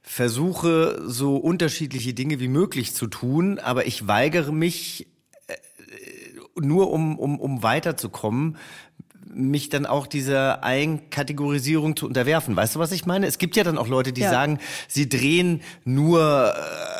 versuche, 0.00 1.02
so 1.06 1.38
unterschiedliche 1.38 2.14
Dinge 2.14 2.38
wie 2.38 2.46
möglich 2.46 2.94
zu 2.94 3.08
tun, 3.08 3.58
aber 3.58 3.86
ich 3.88 4.06
weigere 4.06 4.52
mich 4.52 5.08
nur 6.60 6.90
um, 6.90 7.18
um, 7.18 7.38
um 7.40 7.62
weiterzukommen, 7.62 8.56
mich 9.32 9.68
dann 9.68 9.86
auch 9.86 10.06
dieser 10.06 10.62
Einkategorisierung 10.62 11.96
zu 11.96 12.06
unterwerfen. 12.06 12.54
Weißt 12.54 12.76
du, 12.76 12.78
was 12.78 12.92
ich 12.92 13.06
meine? 13.06 13.26
Es 13.26 13.38
gibt 13.38 13.56
ja 13.56 13.64
dann 13.64 13.78
auch 13.78 13.88
Leute, 13.88 14.12
die 14.12 14.20
ja. 14.20 14.30
sagen, 14.30 14.58
sie 14.86 15.08
drehen 15.08 15.62
nur 15.84 16.54
äh, 16.54 16.93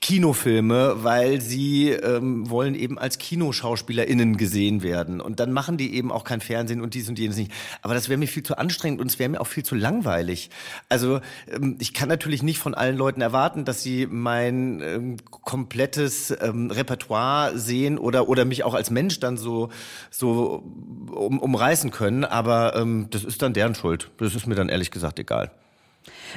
Kinofilme, 0.00 1.02
weil 1.04 1.40
sie 1.40 1.90
ähm, 1.90 2.48
wollen 2.50 2.74
eben 2.74 2.98
als 2.98 3.18
KinoschauspielerInnen 3.18 4.36
gesehen 4.36 4.82
werden. 4.82 5.20
Und 5.20 5.40
dann 5.40 5.52
machen 5.52 5.76
die 5.76 5.94
eben 5.94 6.10
auch 6.10 6.24
kein 6.24 6.40
Fernsehen 6.40 6.80
und 6.80 6.94
dies 6.94 7.08
und 7.08 7.18
jenes 7.18 7.36
nicht. 7.36 7.52
Aber 7.82 7.94
das 7.94 8.08
wäre 8.08 8.18
mir 8.18 8.26
viel 8.26 8.42
zu 8.42 8.58
anstrengend 8.58 9.00
und 9.00 9.08
es 9.08 9.18
wäre 9.18 9.28
mir 9.28 9.40
auch 9.40 9.46
viel 9.46 9.64
zu 9.64 9.74
langweilig. 9.74 10.50
Also 10.88 11.20
ähm, 11.50 11.76
ich 11.78 11.94
kann 11.94 12.08
natürlich 12.08 12.42
nicht 12.42 12.58
von 12.58 12.74
allen 12.74 12.96
Leuten 12.96 13.20
erwarten, 13.20 13.64
dass 13.64 13.82
sie 13.82 14.06
mein 14.06 14.80
ähm, 14.80 15.16
komplettes 15.30 16.34
ähm, 16.40 16.70
Repertoire 16.70 17.58
sehen 17.58 17.98
oder, 17.98 18.28
oder 18.28 18.44
mich 18.44 18.64
auch 18.64 18.74
als 18.74 18.90
Mensch 18.90 19.20
dann 19.20 19.36
so, 19.36 19.70
so 20.10 20.64
um, 21.12 21.38
umreißen 21.38 21.90
können. 21.90 22.24
Aber 22.24 22.76
ähm, 22.76 23.08
das 23.10 23.24
ist 23.24 23.42
dann 23.42 23.52
deren 23.52 23.74
Schuld. 23.74 24.10
Das 24.18 24.34
ist 24.34 24.46
mir 24.46 24.54
dann 24.54 24.68
ehrlich 24.68 24.90
gesagt 24.90 25.18
egal. 25.18 25.50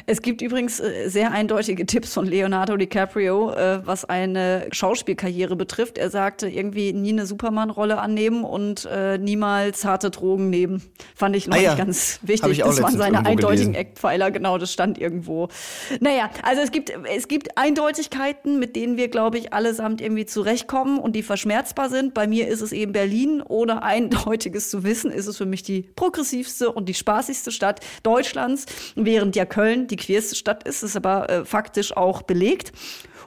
Es 0.05 0.21
gibt 0.21 0.41
übrigens 0.41 0.79
äh, 0.79 1.09
sehr 1.09 1.31
eindeutige 1.31 1.85
Tipps 1.85 2.13
von 2.13 2.25
Leonardo 2.25 2.77
DiCaprio, 2.77 3.51
äh, 3.51 3.85
was 3.85 4.05
eine 4.05 4.67
Schauspielkarriere 4.71 5.55
betrifft. 5.55 5.97
Er 5.97 6.09
sagte 6.09 6.47
irgendwie 6.47 6.93
nie 6.93 7.11
eine 7.11 7.25
Superman-Rolle 7.25 7.99
annehmen 7.99 8.43
und 8.43 8.85
äh, 8.91 9.17
niemals 9.17 9.85
harte 9.85 10.09
Drogen 10.09 10.49
nehmen. 10.49 10.81
Fand 11.15 11.35
ich 11.35 11.47
noch 11.47 11.57
ah, 11.57 11.61
ja. 11.61 11.75
ganz 11.75 12.19
wichtig. 12.21 12.59
Das 12.59 12.81
waren 12.81 12.97
seine 12.97 13.25
eindeutigen 13.25 13.75
Eckpfeiler, 13.75 14.31
genau, 14.31 14.57
das 14.57 14.71
stand 14.71 14.97
irgendwo. 14.97 15.49
Naja, 15.99 16.29
also 16.43 16.61
es 16.61 16.71
gibt, 16.71 16.91
es 17.15 17.27
gibt 17.27 17.57
Eindeutigkeiten, 17.57 18.59
mit 18.59 18.75
denen 18.75 18.97
wir, 18.97 19.07
glaube 19.07 19.37
ich, 19.37 19.53
allesamt 19.53 20.01
irgendwie 20.01 20.25
zurechtkommen 20.25 20.99
und 20.99 21.15
die 21.15 21.23
verschmerzbar 21.23 21.89
sind. 21.89 22.13
Bei 22.13 22.27
mir 22.27 22.47
ist 22.47 22.61
es 22.61 22.71
eben 22.71 22.91
Berlin. 22.91 23.41
Ohne 23.47 23.83
eindeutiges 23.83 24.69
zu 24.69 24.83
wissen, 24.83 25.11
ist 25.11 25.27
es 25.27 25.37
für 25.37 25.45
mich 25.45 25.63
die 25.63 25.83
progressivste 25.95 26.71
und 26.71 26.89
die 26.89 26.93
spaßigste 26.93 27.51
Stadt 27.51 27.79
Deutschlands, 28.03 28.65
während 28.95 29.35
ja 29.35 29.45
Köln 29.45 29.82
die 29.91 29.95
queerste 29.95 30.35
Stadt 30.35 30.67
ist, 30.67 30.83
ist 30.83 30.95
aber 30.95 31.29
äh, 31.29 31.45
faktisch 31.45 31.95
auch 31.95 32.21
belegt. 32.21 32.71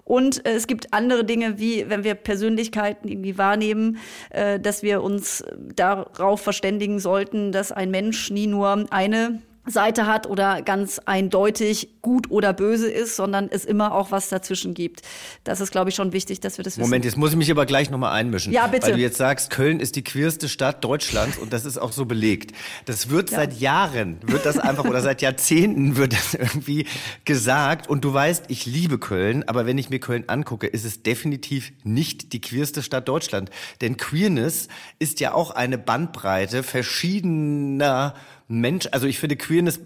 Und 0.04 0.46
äh, 0.46 0.52
es 0.54 0.66
gibt 0.68 0.92
andere 0.92 1.24
Dinge, 1.24 1.58
wie 1.58 1.88
wenn 1.90 2.04
wir 2.04 2.14
Persönlichkeiten 2.14 3.08
irgendwie 3.08 3.38
wahrnehmen, 3.38 3.98
äh, 4.30 4.60
dass 4.60 4.82
wir 4.82 5.02
uns 5.02 5.44
darauf 5.74 6.40
verständigen 6.40 7.00
sollten, 7.00 7.50
dass 7.52 7.72
ein 7.72 7.90
Mensch 7.90 8.30
nie 8.30 8.46
nur 8.46 8.86
eine 8.90 9.42
Seite 9.66 10.06
hat 10.06 10.26
oder 10.26 10.62
ganz 10.62 11.00
eindeutig 11.04 11.88
gut 12.02 12.30
oder 12.30 12.52
böse 12.52 12.90
ist, 12.90 13.16
sondern 13.16 13.48
es 13.50 13.64
immer 13.64 13.94
auch 13.94 14.10
was 14.10 14.28
dazwischen 14.28 14.74
gibt. 14.74 15.02
Das 15.44 15.60
ist, 15.60 15.72
glaube 15.72 15.90
ich, 15.90 15.96
schon 15.96 16.12
wichtig, 16.12 16.40
dass 16.40 16.58
wir 16.58 16.64
das 16.64 16.74
wissen. 16.74 16.88
Moment, 16.88 17.04
jetzt 17.04 17.16
muss 17.16 17.32
ich 17.32 17.36
mich 17.36 17.50
aber 17.50 17.66
gleich 17.66 17.90
nochmal 17.90 18.12
einmischen. 18.12 18.52
Ja, 18.52 18.66
bitte. 18.68 18.86
Weil 18.86 18.94
du 18.94 19.00
jetzt 19.00 19.16
sagst, 19.16 19.50
Köln 19.50 19.80
ist 19.80 19.96
die 19.96 20.04
queerste 20.04 20.48
Stadt 20.48 20.84
Deutschlands 20.84 21.36
und 21.38 21.52
das 21.52 21.64
ist 21.64 21.78
auch 21.78 21.92
so 21.92 22.06
belegt. 22.06 22.52
Das 22.84 23.10
wird 23.10 23.30
ja. 23.30 23.38
seit 23.38 23.58
Jahren, 23.60 24.18
wird 24.22 24.46
das 24.46 24.58
einfach, 24.58 24.84
oder 24.84 25.00
seit 25.00 25.20
Jahrzehnten 25.22 25.96
wird 25.96 26.12
das 26.12 26.34
irgendwie 26.34 26.86
gesagt. 27.24 27.88
Und 27.88 28.04
du 28.04 28.12
weißt, 28.12 28.44
ich 28.48 28.66
liebe 28.66 28.98
Köln, 28.98 29.44
aber 29.48 29.66
wenn 29.66 29.78
ich 29.78 29.90
mir 29.90 29.98
Köln 29.98 30.24
angucke, 30.28 30.66
ist 30.66 30.84
es 30.84 31.02
definitiv 31.02 31.72
nicht 31.82 32.32
die 32.32 32.40
queerste 32.40 32.82
Stadt 32.82 33.08
Deutschland. 33.08 33.50
Denn 33.80 33.96
Queerness 33.96 34.68
ist 34.98 35.20
ja 35.20 35.34
auch 35.34 35.50
eine 35.50 35.78
Bandbreite 35.78 36.62
verschiedener 36.62 38.14
Mensch, 38.48 38.88
also 38.92 39.06
ich 39.06 39.18
finde, 39.18 39.36
Queerness 39.36 39.80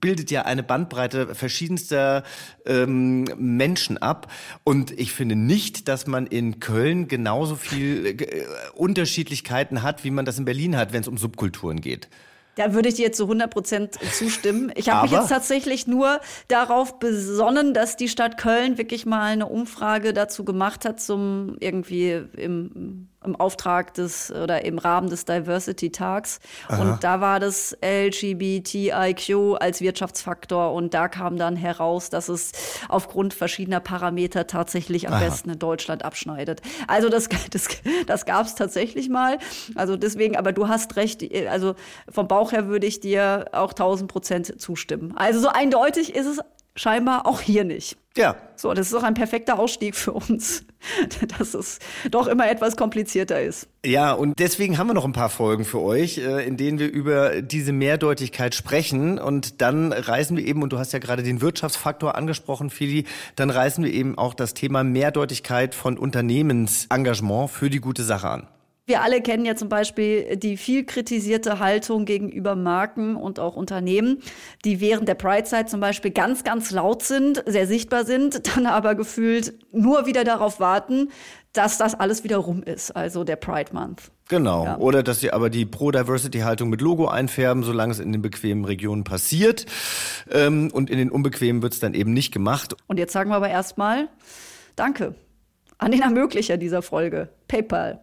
bildet 0.00 0.30
ja 0.30 0.42
eine 0.42 0.62
Bandbreite 0.62 1.34
verschiedenster 1.34 2.22
ähm, 2.64 3.24
Menschen 3.36 3.98
ab. 3.98 4.30
Und 4.62 4.92
ich 4.98 5.12
finde 5.12 5.34
nicht, 5.34 5.88
dass 5.88 6.06
man 6.06 6.26
in 6.26 6.60
Köln 6.60 7.08
genauso 7.08 7.56
viel 7.56 8.06
äh, 8.06 8.44
Unterschiedlichkeiten 8.74 9.82
hat, 9.82 10.04
wie 10.04 10.10
man 10.10 10.24
das 10.24 10.38
in 10.38 10.44
Berlin 10.44 10.76
hat, 10.76 10.92
wenn 10.92 11.00
es 11.00 11.08
um 11.08 11.18
Subkulturen 11.18 11.80
geht. 11.80 12.08
Da 12.54 12.74
würde 12.74 12.90
ich 12.90 12.96
dir 12.96 13.06
jetzt 13.06 13.16
zu 13.16 13.24
100 13.24 13.50
Prozent 13.50 13.98
zustimmen. 14.12 14.70
Ich 14.74 14.90
habe 14.90 15.04
mich 15.08 15.12
jetzt 15.12 15.30
tatsächlich 15.30 15.86
nur 15.86 16.20
darauf 16.48 16.98
besonnen, 16.98 17.72
dass 17.72 17.96
die 17.96 18.08
Stadt 18.08 18.36
Köln 18.36 18.76
wirklich 18.76 19.06
mal 19.06 19.32
eine 19.32 19.46
Umfrage 19.46 20.12
dazu 20.12 20.44
gemacht 20.44 20.84
hat, 20.84 21.00
zum 21.00 21.56
irgendwie 21.60 22.22
im 22.36 23.08
im 23.24 23.36
Auftrag 23.36 23.94
des 23.94 24.30
oder 24.30 24.64
im 24.64 24.78
Rahmen 24.78 25.10
des 25.10 25.24
Diversity 25.24 25.90
Tags. 25.90 26.40
Aha. 26.68 26.80
Und 26.80 27.04
da 27.04 27.20
war 27.20 27.40
das 27.40 27.76
LGBTIQ 27.82 29.60
als 29.60 29.80
Wirtschaftsfaktor 29.80 30.72
und 30.72 30.94
da 30.94 31.08
kam 31.08 31.36
dann 31.36 31.56
heraus, 31.56 32.10
dass 32.10 32.28
es 32.28 32.52
aufgrund 32.88 33.34
verschiedener 33.34 33.80
Parameter 33.80 34.46
tatsächlich 34.46 35.08
am 35.08 35.14
Aha. 35.14 35.24
besten 35.24 35.50
in 35.50 35.58
Deutschland 35.58 36.04
abschneidet. 36.04 36.60
Also 36.86 37.08
das, 37.08 37.28
das, 37.50 37.68
das 38.06 38.26
gab 38.26 38.46
es 38.46 38.54
tatsächlich 38.54 39.08
mal. 39.08 39.38
Also 39.74 39.96
deswegen, 39.96 40.36
aber 40.36 40.52
du 40.52 40.68
hast 40.68 40.96
recht, 40.96 41.22
also 41.48 41.74
vom 42.08 42.28
Bauch 42.28 42.52
her 42.52 42.68
würde 42.68 42.86
ich 42.86 43.00
dir 43.00 43.46
auch 43.52 43.70
1000 43.70 44.10
Prozent 44.10 44.60
zustimmen. 44.60 45.14
Also 45.16 45.40
so 45.40 45.48
eindeutig 45.48 46.14
ist 46.14 46.26
es 46.26 46.40
scheinbar 46.74 47.26
auch 47.26 47.40
hier 47.40 47.64
nicht. 47.64 47.96
Ja. 48.16 48.36
So, 48.56 48.74
das 48.74 48.86
ist 48.86 48.94
doch 48.94 49.02
ein 49.02 49.14
perfekter 49.14 49.58
Ausstieg 49.58 49.96
für 49.96 50.12
uns, 50.12 50.64
dass 51.38 51.54
es 51.54 51.78
doch 52.10 52.26
immer 52.26 52.50
etwas 52.50 52.76
komplizierter 52.76 53.40
ist. 53.40 53.68
Ja, 53.84 54.12
und 54.12 54.38
deswegen 54.38 54.76
haben 54.76 54.86
wir 54.88 54.94
noch 54.94 55.06
ein 55.06 55.12
paar 55.12 55.30
Folgen 55.30 55.64
für 55.64 55.80
euch, 55.80 56.18
äh, 56.18 56.46
in 56.46 56.56
denen 56.56 56.78
wir 56.78 56.90
über 56.90 57.40
diese 57.40 57.72
Mehrdeutigkeit 57.72 58.54
sprechen. 58.54 59.18
Und 59.18 59.62
dann 59.62 59.92
reißen 59.92 60.36
wir 60.36 60.44
eben, 60.44 60.62
und 60.62 60.72
du 60.72 60.78
hast 60.78 60.92
ja 60.92 60.98
gerade 60.98 61.22
den 61.22 61.40
Wirtschaftsfaktor 61.40 62.14
angesprochen, 62.14 62.70
Fili, 62.70 63.06
dann 63.34 63.50
reißen 63.50 63.82
wir 63.82 63.92
eben 63.92 64.18
auch 64.18 64.34
das 64.34 64.54
Thema 64.54 64.84
Mehrdeutigkeit 64.84 65.74
von 65.74 65.96
Unternehmensengagement 65.96 67.50
für 67.50 67.70
die 67.70 67.80
gute 67.80 68.02
Sache 68.02 68.28
an. 68.28 68.46
Wir 68.84 69.02
alle 69.02 69.20
kennen 69.20 69.44
ja 69.44 69.54
zum 69.54 69.68
Beispiel 69.68 70.36
die 70.36 70.56
viel 70.56 70.84
kritisierte 70.84 71.60
Haltung 71.60 72.04
gegenüber 72.04 72.56
Marken 72.56 73.14
und 73.14 73.38
auch 73.38 73.54
Unternehmen, 73.54 74.18
die 74.64 74.80
während 74.80 75.08
der 75.08 75.14
Pride-Zeit 75.14 75.70
zum 75.70 75.78
Beispiel 75.78 76.10
ganz, 76.10 76.42
ganz 76.42 76.72
laut 76.72 77.04
sind, 77.04 77.44
sehr 77.46 77.68
sichtbar 77.68 78.04
sind, 78.04 78.44
dann 78.56 78.66
aber 78.66 78.96
gefühlt 78.96 79.54
nur 79.72 80.06
wieder 80.06 80.24
darauf 80.24 80.58
warten, 80.58 81.10
dass 81.52 81.78
das 81.78 81.94
alles 81.94 82.24
wieder 82.24 82.38
rum 82.38 82.64
ist, 82.64 82.90
also 82.90 83.22
der 83.22 83.36
Pride 83.36 83.72
Month. 83.72 84.10
Genau. 84.28 84.64
Ja. 84.64 84.78
Oder 84.78 85.04
dass 85.04 85.20
sie 85.20 85.32
aber 85.32 85.48
die 85.48 85.64
Pro-Diversity-Haltung 85.64 86.68
mit 86.68 86.80
Logo 86.80 87.06
einfärben, 87.06 87.62
solange 87.62 87.92
es 87.92 88.00
in 88.00 88.10
den 88.10 88.22
bequemen 88.22 88.64
Regionen 88.64 89.04
passiert. 89.04 89.66
Ähm, 90.30 90.70
und 90.72 90.90
in 90.90 90.98
den 90.98 91.10
unbequemen 91.10 91.62
wird 91.62 91.74
es 91.74 91.80
dann 91.80 91.94
eben 91.94 92.12
nicht 92.12 92.32
gemacht. 92.32 92.74
Und 92.88 92.98
jetzt 92.98 93.12
sagen 93.12 93.30
wir 93.30 93.36
aber 93.36 93.50
erstmal 93.50 94.08
Danke 94.74 95.14
an 95.78 95.90
den 95.92 96.00
Ermöglicher 96.00 96.56
dieser 96.56 96.82
Folge, 96.82 97.28
PayPal. 97.46 98.00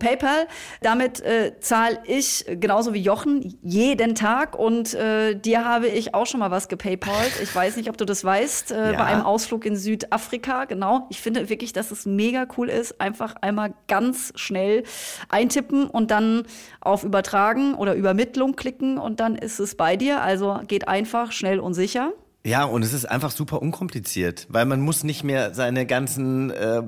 PayPal. 0.00 0.48
Damit 0.82 1.20
äh, 1.20 1.52
zahle 1.60 2.00
ich 2.04 2.44
genauso 2.48 2.92
wie 2.92 3.00
Jochen 3.00 3.56
jeden 3.62 4.16
Tag 4.16 4.58
und 4.58 4.94
äh, 4.94 5.36
dir 5.36 5.64
habe 5.64 5.86
ich 5.86 6.14
auch 6.14 6.26
schon 6.26 6.40
mal 6.40 6.50
was 6.50 6.66
gepaypalt. 6.66 7.32
Ich 7.40 7.54
weiß 7.54 7.76
nicht, 7.76 7.88
ob 7.88 7.96
du 7.96 8.04
das 8.04 8.24
weißt, 8.24 8.72
äh, 8.72 8.92
ja. 8.92 8.98
bei 8.98 9.04
einem 9.04 9.22
Ausflug 9.22 9.64
in 9.64 9.76
Südafrika. 9.76 10.64
Genau. 10.64 11.06
Ich 11.10 11.20
finde 11.20 11.48
wirklich, 11.48 11.72
dass 11.72 11.92
es 11.92 12.06
mega 12.06 12.46
cool 12.56 12.68
ist. 12.68 13.00
Einfach 13.00 13.36
einmal 13.40 13.74
ganz 13.86 14.32
schnell 14.34 14.82
eintippen 15.28 15.86
und 15.86 16.10
dann 16.10 16.44
auf 16.80 17.04
Übertragen 17.04 17.74
oder 17.74 17.94
Übermittlung 17.94 18.56
klicken 18.56 18.98
und 18.98 19.20
dann 19.20 19.36
ist 19.36 19.60
es 19.60 19.76
bei 19.76 19.96
dir. 19.96 20.22
Also 20.22 20.58
geht 20.66 20.88
einfach, 20.88 21.30
schnell 21.30 21.60
und 21.60 21.74
sicher. 21.74 22.12
Ja, 22.42 22.64
und 22.64 22.82
es 22.82 22.94
ist 22.94 23.04
einfach 23.04 23.32
super 23.32 23.60
unkompliziert, 23.60 24.46
weil 24.48 24.64
man 24.64 24.80
muss 24.80 25.04
nicht 25.04 25.24
mehr 25.24 25.52
seine 25.52 25.84
ganzen 25.84 26.48
äh, 26.48 26.82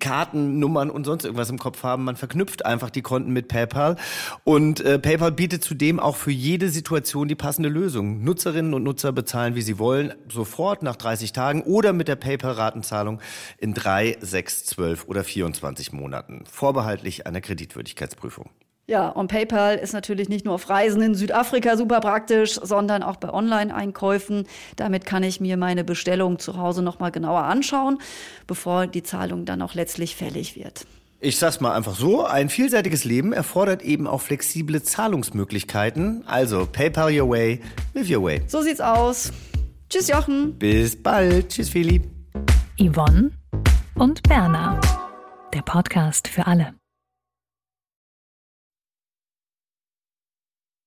Kartennummern 0.00 0.90
und 0.90 1.04
sonst 1.04 1.24
irgendwas 1.24 1.48
im 1.48 1.60
Kopf 1.60 1.84
haben. 1.84 2.02
Man 2.02 2.16
verknüpft 2.16 2.66
einfach 2.66 2.90
die 2.90 3.02
Konten 3.02 3.32
mit 3.32 3.46
PayPal 3.46 3.94
und 4.42 4.80
äh, 4.80 4.98
PayPal 4.98 5.30
bietet 5.30 5.62
zudem 5.62 6.00
auch 6.00 6.16
für 6.16 6.32
jede 6.32 6.70
Situation 6.70 7.28
die 7.28 7.36
passende 7.36 7.68
Lösung. 7.68 8.24
Nutzerinnen 8.24 8.74
und 8.74 8.82
Nutzer 8.82 9.12
bezahlen, 9.12 9.54
wie 9.54 9.62
sie 9.62 9.78
wollen, 9.78 10.12
sofort 10.28 10.82
nach 10.82 10.96
30 10.96 11.30
Tagen 11.30 11.62
oder 11.62 11.92
mit 11.92 12.08
der 12.08 12.16
PayPal-Ratenzahlung 12.16 13.20
in 13.58 13.74
drei, 13.74 14.16
sechs, 14.20 14.64
zwölf 14.64 15.06
oder 15.06 15.22
24 15.22 15.92
Monaten, 15.92 16.42
vorbehaltlich 16.50 17.28
einer 17.28 17.40
Kreditwürdigkeitsprüfung. 17.40 18.50
Ja, 18.88 19.08
und 19.08 19.26
PayPal 19.26 19.76
ist 19.76 19.92
natürlich 19.92 20.28
nicht 20.28 20.44
nur 20.44 20.54
auf 20.54 20.70
Reisen 20.70 21.02
in 21.02 21.16
Südafrika 21.16 21.76
super 21.76 22.00
praktisch, 22.00 22.54
sondern 22.62 23.02
auch 23.02 23.16
bei 23.16 23.32
Online-Einkäufen. 23.32 24.46
Damit 24.76 25.04
kann 25.04 25.24
ich 25.24 25.40
mir 25.40 25.56
meine 25.56 25.82
Bestellung 25.82 26.38
zu 26.38 26.56
Hause 26.56 26.82
nochmal 26.82 27.10
genauer 27.10 27.42
anschauen, 27.42 27.98
bevor 28.46 28.86
die 28.86 29.02
Zahlung 29.02 29.44
dann 29.44 29.60
auch 29.60 29.74
letztlich 29.74 30.14
fällig 30.14 30.54
wird. 30.54 30.86
Ich 31.18 31.38
sag's 31.38 31.60
mal 31.60 31.74
einfach 31.74 31.96
so, 31.96 32.24
ein 32.24 32.48
vielseitiges 32.48 33.04
Leben 33.04 33.32
erfordert 33.32 33.82
eben 33.82 34.06
auch 34.06 34.20
flexible 34.20 34.80
Zahlungsmöglichkeiten. 34.80 36.22
Also 36.26 36.68
PayPal 36.70 37.18
your 37.18 37.28
way, 37.28 37.60
live 37.94 38.08
your 38.08 38.22
way. 38.22 38.42
So 38.46 38.62
sieht's 38.62 38.80
aus. 38.80 39.32
Tschüss 39.90 40.06
Jochen. 40.06 40.56
Bis 40.58 41.02
bald. 41.02 41.48
Tschüss 41.48 41.70
Philipp. 41.70 42.04
Yvonne 42.78 43.32
und 43.94 44.22
Berna. 44.24 44.80
Der 45.52 45.62
Podcast 45.62 46.28
für 46.28 46.46
alle. 46.46 46.75